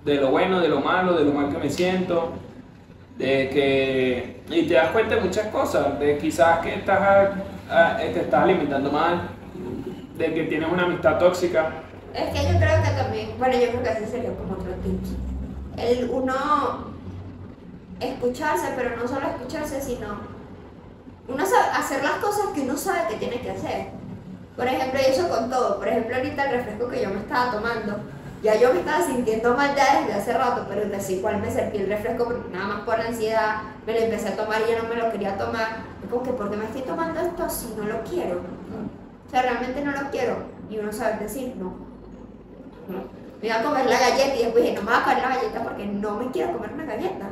[0.04, 2.32] De lo bueno, de lo malo, de lo mal que me siento.
[3.18, 4.42] De que.
[4.50, 5.98] Y te das cuenta de muchas cosas.
[5.98, 7.30] De quizás que estás,
[7.70, 9.30] ah, te estás alimentando mal.
[10.18, 11.72] De que tienes una amistad tóxica.
[12.14, 15.00] Es que yo creo que también, bueno, yo creo que ese sería como otro tip.
[15.76, 16.94] El uno
[17.98, 20.34] escucharse, pero no solo escucharse, sino
[21.26, 23.86] uno hacer las cosas que uno sabe que tiene que hacer.
[24.56, 25.78] Por ejemplo, eso con todo.
[25.78, 27.96] Por ejemplo, ahorita el refresco que yo me estaba tomando,
[28.44, 31.78] ya yo me estaba sintiendo mal ya desde hace rato, pero desde igual me serví
[31.78, 34.88] el refresco porque nada más por ansiedad me lo empecé a tomar y ya no
[34.88, 35.78] me lo quería tomar.
[36.04, 38.42] Es como que, ¿por qué me estoy tomando esto si no lo quiero?
[39.26, 40.36] O sea, realmente no lo quiero.
[40.68, 41.72] Y uno sabe decir no.
[43.40, 45.36] Me iba a comer la galleta y después dije, no me voy a comer la
[45.36, 47.26] galleta porque no me quiero comer una galleta.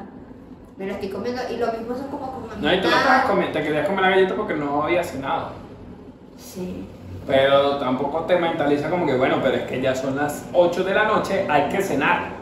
[0.78, 3.26] Me la estoy comiendo y lo mismo son como con No, y tú no estabas
[3.26, 5.50] comiendo, te querías comer la galleta porque no había cenado.
[6.38, 6.88] Sí.
[7.26, 10.94] Pero tampoco te mentaliza como que, bueno, pero es que ya son las 8 de
[10.94, 12.32] la noche, hay que cenar.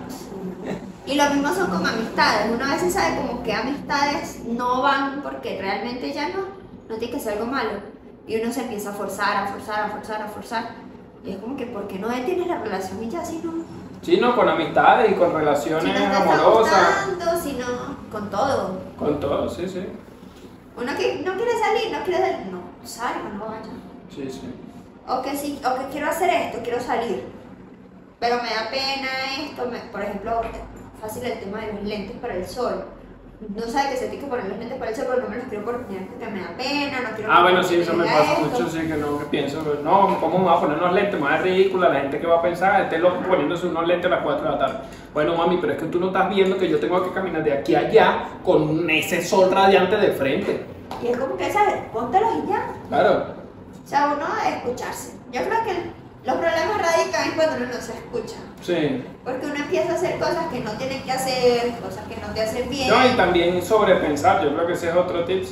[1.07, 2.51] Y lo mismo son con amistades.
[2.55, 6.45] Uno a veces sabe como que amistades no van porque realmente ya no,
[6.89, 7.71] no tiene que ser algo malo.
[8.27, 10.69] Y uno se empieza a forzar, a forzar, a forzar, a forzar.
[11.25, 13.53] Y es como que, ¿por qué no detienes la relación y ya si no?
[14.03, 17.07] Sí, no, con amistades y con Si relaciones no te está amorosas.
[17.09, 17.67] gustando, si no,
[18.11, 18.79] con todo.
[18.99, 19.87] Con todo, sí, sí.
[20.77, 23.73] Uno que no quiere salir, no quiere salir, no, salga, no vaya.
[24.15, 24.55] Sí, sí.
[25.11, 27.25] O que sí, o que quiero hacer esto, quiero salir.
[28.21, 29.09] Pero me da pena
[29.45, 30.41] esto, me- por ejemplo,
[31.01, 32.85] fácil el tema de los lentes para el sol.
[33.57, 35.37] No sabe que se tiene que poner los lentes para el sol, pero no me
[35.37, 38.33] los quiero poner porque me da pena, no quiero Ah, bueno, sí, eso me pasa
[38.35, 38.45] esto.
[38.51, 41.15] mucho, sí, que no, que pienso, no, ¿cómo me voy a poner unos lentes?
[41.19, 44.15] Me va ridícula, la gente que va a pensar, este loco poniéndose unos lentes a
[44.17, 44.79] las 4 de la tarde.
[45.15, 47.55] Bueno, mami, pero es que tú no estás viendo que yo tengo que caminar de
[47.55, 50.67] aquí a allá con ese sol radiante de frente.
[51.03, 51.77] Y es como que, ¿sabes?
[51.95, 52.75] Póntelos y ya.
[52.91, 53.40] Claro.
[53.91, 55.15] O sea, uno escucharse.
[55.33, 55.73] Yo creo que
[56.25, 58.37] los problemas radican es cuando uno no se escucha.
[58.63, 59.05] Sí.
[59.25, 62.41] Porque uno empieza a hacer cosas que no tiene que hacer, cosas que no te
[62.41, 62.89] hacen bien.
[62.89, 65.43] No, y también sobrepensar, yo creo que ese es otro tip.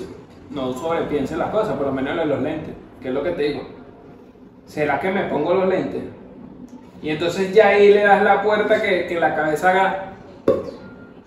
[0.50, 3.62] No sobrepiense las cosas, por lo menos los lentes, que es lo que te digo.
[4.66, 6.04] ¿Será que me pongo los lentes?
[7.02, 10.12] Y entonces ya ahí le das la puerta que, que la cabeza haga.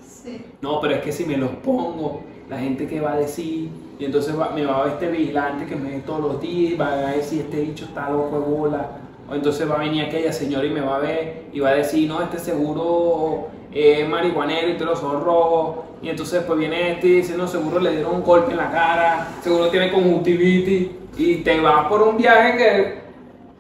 [0.02, 0.46] Sí.
[0.62, 3.70] No, pero es que si me los pongo, la gente que va a decir,
[4.02, 6.80] y entonces va- me va a ver este vigilante que me ve todos los días,
[6.82, 8.90] va a decir este bicho está loco de bola.
[9.30, 11.74] O entonces va a venir aquella señora y me va a ver y va a
[11.76, 15.76] decir, no, este seguro es marihuanero y tiene los ojos rojos.
[16.02, 18.72] Y entonces después viene este y dice, no, seguro le dieron un golpe en la
[18.72, 20.90] cara, seguro tiene conjuntivitis.
[21.18, 23.02] Y te vas por un viaje que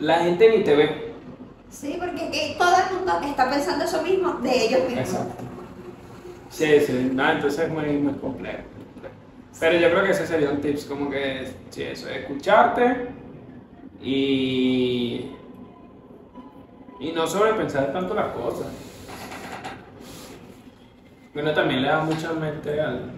[0.03, 1.11] la gente ni te ve.
[1.69, 4.97] Sí, porque que todo el mundo está pensando eso mismo de ellos mismos.
[5.07, 5.43] Exacto.
[6.49, 8.57] Sí, sí, no, entonces es muy, muy complejo.
[9.59, 13.09] Pero yo creo que ese sería un tips, como que, sí, eso, escucharte
[14.01, 15.31] y,
[16.99, 18.67] y no sobrepensar tanto las cosas.
[21.35, 23.11] Uno también le da mucha mente al,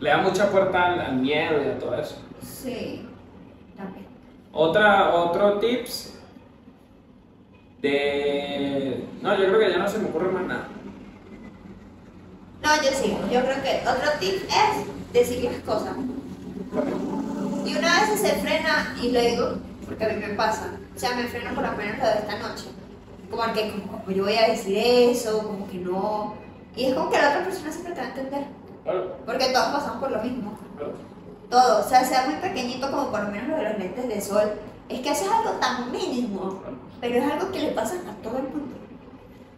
[0.00, 2.22] le da mucha puerta al, al miedo y a todo eso.
[2.42, 3.06] Sí,
[3.76, 4.06] también.
[4.52, 6.18] Otra, otro tips
[7.82, 10.68] de, no, yo creo que ya no se me ocurre más nada.
[12.62, 13.16] No, yo sí.
[13.30, 15.96] Yo creo que otro tip es decir las cosas.
[17.64, 19.48] Y una vez se frena, y lo digo
[19.88, 22.38] porque a mí me pasa, o sea, me freno por lo menos lo de esta
[22.38, 22.66] noche.
[23.30, 26.34] Como que como, como yo voy a decir eso, como que no.
[26.76, 28.44] Y es como que la otra persona siempre te va a entender.
[29.24, 30.58] Porque todos pasamos por lo mismo.
[31.50, 34.20] Todo, o sea, sea muy pequeñito como por lo menos lo de los lentes de
[34.20, 34.52] sol.
[34.88, 36.62] Es que eso es algo tan mínimo,
[37.00, 38.76] pero es algo que le pasa a todo el mundo.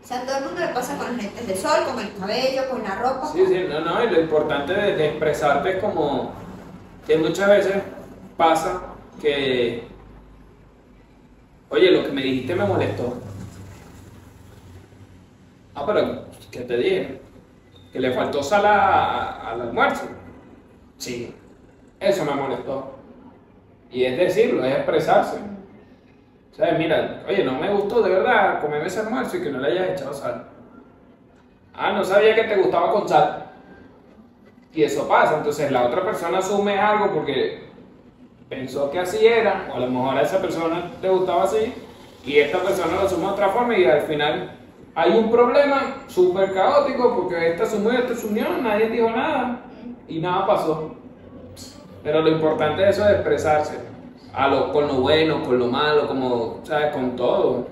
[0.02, 2.68] O sea, todo el mundo le pasa con los lentes de sol, con el cabello,
[2.70, 3.30] con la ropa.
[3.32, 6.32] Sí, sí, no, no, y lo importante de expresarte es como
[7.06, 7.74] que muchas veces
[8.36, 8.80] pasa
[9.20, 9.86] que,
[11.68, 13.18] oye, lo que me dijiste me molestó.
[15.74, 17.20] Ah, pero, ¿qué te dije?
[17.92, 20.06] Que le faltó sal a- al almuerzo.
[20.98, 21.34] Sí,
[22.00, 22.94] eso me molestó.
[23.90, 25.38] Y es decirlo, es expresarse.
[26.52, 29.68] Sea, mira, oye, no me gustó de verdad comerme ese almuerzo y que no le
[29.68, 30.46] hayas echado sal.
[31.74, 33.46] Ah, no sabía que te gustaba con sal.
[34.72, 37.64] Y eso pasa, entonces la otra persona asume algo porque
[38.48, 41.72] pensó que así era, o a lo mejor a esa persona le gustaba así,
[42.24, 44.50] y esta persona lo asume de otra forma y al final
[44.94, 49.60] hay un problema súper caótico porque esta asumió, esta asumió, nadie dijo nada
[50.08, 50.94] y nada pasó.
[52.02, 53.78] Pero lo importante de eso es expresarse,
[54.32, 56.92] a lo, con lo bueno, con lo malo, como, ¿sabes?
[56.92, 57.66] Con todo.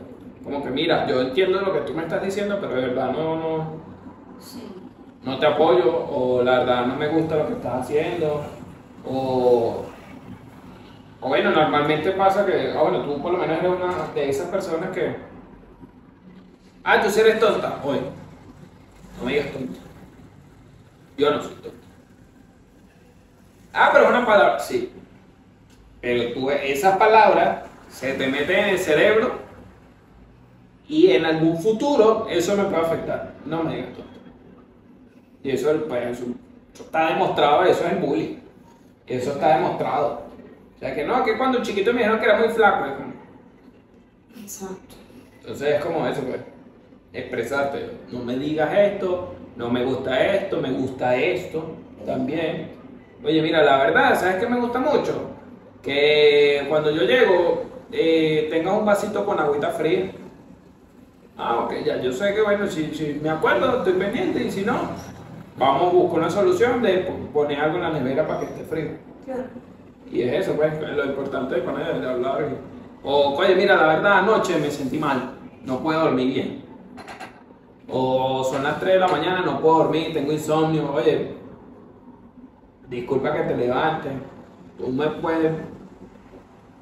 [0.44, 3.36] Como que mira, yo entiendo lo que tú me estás diciendo, pero de verdad no,
[3.36, 3.66] no,
[4.40, 4.62] Sí.
[5.24, 8.42] no te apoyo, o la verdad no me gusta lo que estás haciendo,
[9.06, 9.84] o,
[11.20, 14.46] o bueno, normalmente pasa que, ah, bueno, tú por lo menos eres una de esas
[14.48, 15.16] personas que,
[16.84, 18.00] ah, tú sí eres tonta, oye,
[19.18, 19.80] no me digas tonta,
[21.18, 21.78] yo no soy tonta.
[23.74, 24.92] Ah, pero es una palabra, sí,
[26.08, 29.32] pero tú, esas palabras se te meten en el cerebro
[30.88, 34.08] y en algún futuro eso me puede afectar, no me digas tonta.
[35.42, 36.24] Y eso, es- pues, eso-
[36.72, 38.36] está demostrado, eso es bullying.
[39.06, 40.22] Eso está demostrado.
[40.76, 42.86] O sea que no, que cuando chiquito me dijeron que era muy flaco.
[42.86, 43.12] es como-
[44.42, 44.94] Exacto.
[45.40, 46.40] Entonces es como eso, pues.
[47.12, 47.90] Expresarte.
[48.12, 51.74] No me digas esto, no me gusta esto, me gusta esto
[52.06, 52.70] también.
[53.22, 55.32] Oye, mira, la verdad, ¿sabes qué me gusta mucho?
[55.82, 57.62] Que cuando yo llego,
[57.92, 60.10] eh, tengas un vasito con agüita fría.
[61.36, 64.64] Ah, ok, ya, yo sé que bueno, si, si me acuerdo, estoy pendiente y si
[64.64, 64.76] no,
[65.56, 68.64] vamos a buscar una solución de po- poner algo en la nevera para que esté
[68.64, 68.90] frío.
[69.24, 69.44] Claro.
[70.10, 72.44] Y es eso, pues, lo importante de poner, de hablar.
[73.04, 76.64] O, oye, mira, la verdad, anoche me sentí mal, no puedo dormir bien.
[77.88, 80.92] O son las 3 de la mañana, no puedo dormir, tengo insomnio.
[80.92, 81.34] Oye,
[82.88, 84.12] disculpa que te levantes,
[84.78, 85.52] tú me puedes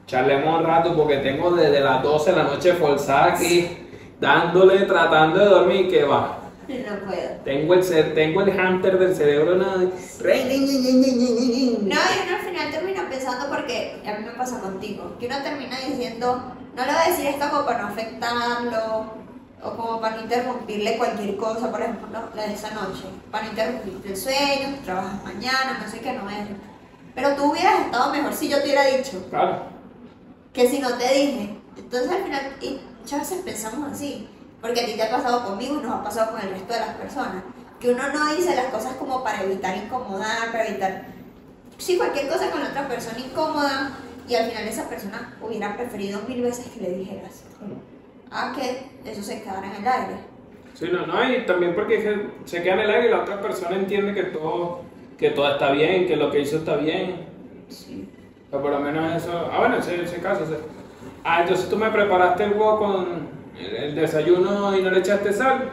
[0.06, 3.68] charlemos un rato porque tengo desde las 12 de la noche forzada aquí,
[4.20, 6.38] dándole, tratando de dormir, que va.
[6.68, 7.30] No puedo.
[7.44, 9.84] Tengo el, tengo el hamster del cerebro, nada.
[11.82, 15.42] No, y uno al final termina pensando porque a mí me pasa contigo, que uno
[15.42, 16.42] termina diciendo,
[16.74, 19.26] no le voy a decir esto como para no afectarlo,
[19.62, 23.50] o como para no interrumpirle cualquier cosa, por ejemplo, la de esa noche, para no
[23.50, 26.46] interrumpirte el sueño, trabajas mañana, no sé qué, no es.
[27.16, 29.62] Pero tú hubieras estado mejor si yo te hubiera dicho Claro.
[30.52, 31.58] que si no te dije.
[31.76, 34.28] Entonces al final, y muchas veces pensamos así,
[34.60, 36.80] porque a ti te ha pasado conmigo y nos ha pasado con el resto de
[36.80, 37.42] las personas,
[37.80, 41.06] que uno no dice las cosas como para evitar incomodar, para evitar,
[41.78, 43.92] sí, cualquier cosa con la otra persona incómoda,
[44.28, 47.44] y al final esa persona hubiera preferido mil veces que le dijeras,
[48.30, 50.16] a que eso se quedara en el aire.
[50.74, 53.76] Sí, no, no, y también porque se queda en el aire y la otra persona
[53.76, 54.82] entiende que todo,
[55.18, 57.26] que todo está bien, que lo que hizo está bien.
[57.68, 58.08] Sí.
[58.52, 59.48] O por lo menos eso.
[59.52, 60.44] Ah, bueno, ese, ese caso.
[60.44, 60.58] ese-
[61.24, 63.06] Ah, entonces tú me preparaste el huevo con
[63.58, 65.70] el, el desayuno y no le echaste sal.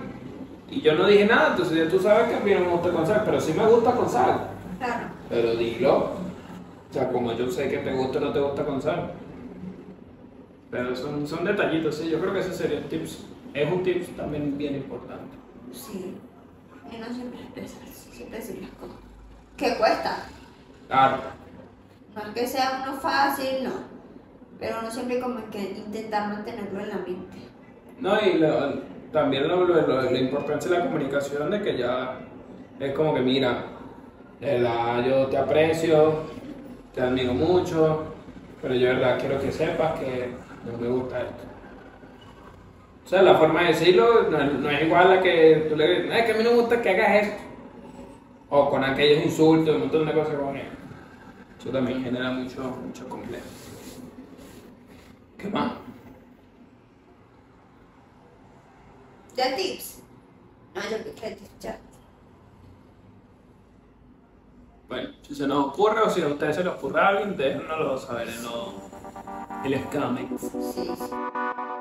[0.70, 2.89] Y yo no dije nada, entonces ya tú sabes que a mí no me gusta
[2.89, 4.48] con sal, pero sí me gusta con sal.
[4.80, 5.08] Claro.
[5.30, 5.98] Pero dilo.
[6.89, 9.12] O sea, como yo sé que te gusta o no te gusta con sal.
[10.72, 12.10] Pero son, son detallitos, sí.
[12.10, 13.26] Yo creo que ese sería el tips.
[13.54, 15.36] Es un tips también bien importante.
[15.72, 16.16] Sí.
[16.91, 18.98] Y no siempre expresarse, siempre decir las cosas.
[19.58, 20.18] ¿Qué cuesta?
[20.88, 21.18] Claro.
[22.16, 23.72] No es que sea uno fácil, no.
[24.60, 27.38] Pero uno siempre como que intentar mantenerlo en la mente.
[27.99, 28.82] No, y lo-
[29.12, 32.18] también lo, lo- lo- la importancia de la comunicación de que ya
[32.80, 33.64] es como que mira,
[34.39, 36.14] verdad yo te aprecio,
[36.93, 38.06] te admiro mucho,
[38.62, 40.32] pero yo de verdad quiero que sepas que
[40.66, 41.43] no me gusta esto.
[43.06, 45.76] O sea, la forma de decirlo no, es- no es igual a la que tú
[45.76, 47.43] le dices, "No, es que a mí no me gusta que hagas esto.
[48.56, 50.70] O con aquellos insultos, un montón de cosas él.
[51.60, 53.43] Eso también genera mucho, mucho complejo.
[55.39, 55.74] ¿Qué más?
[59.36, 60.04] ¿Ya tips?
[60.76, 61.80] No, yo que tips ya.
[64.88, 67.97] Bueno, si se nos ocurre o si a ustedes se les ocurre a alguien, déjenoslo
[67.97, 70.41] saber en los, comments.
[70.41, 71.72] Sí, sí.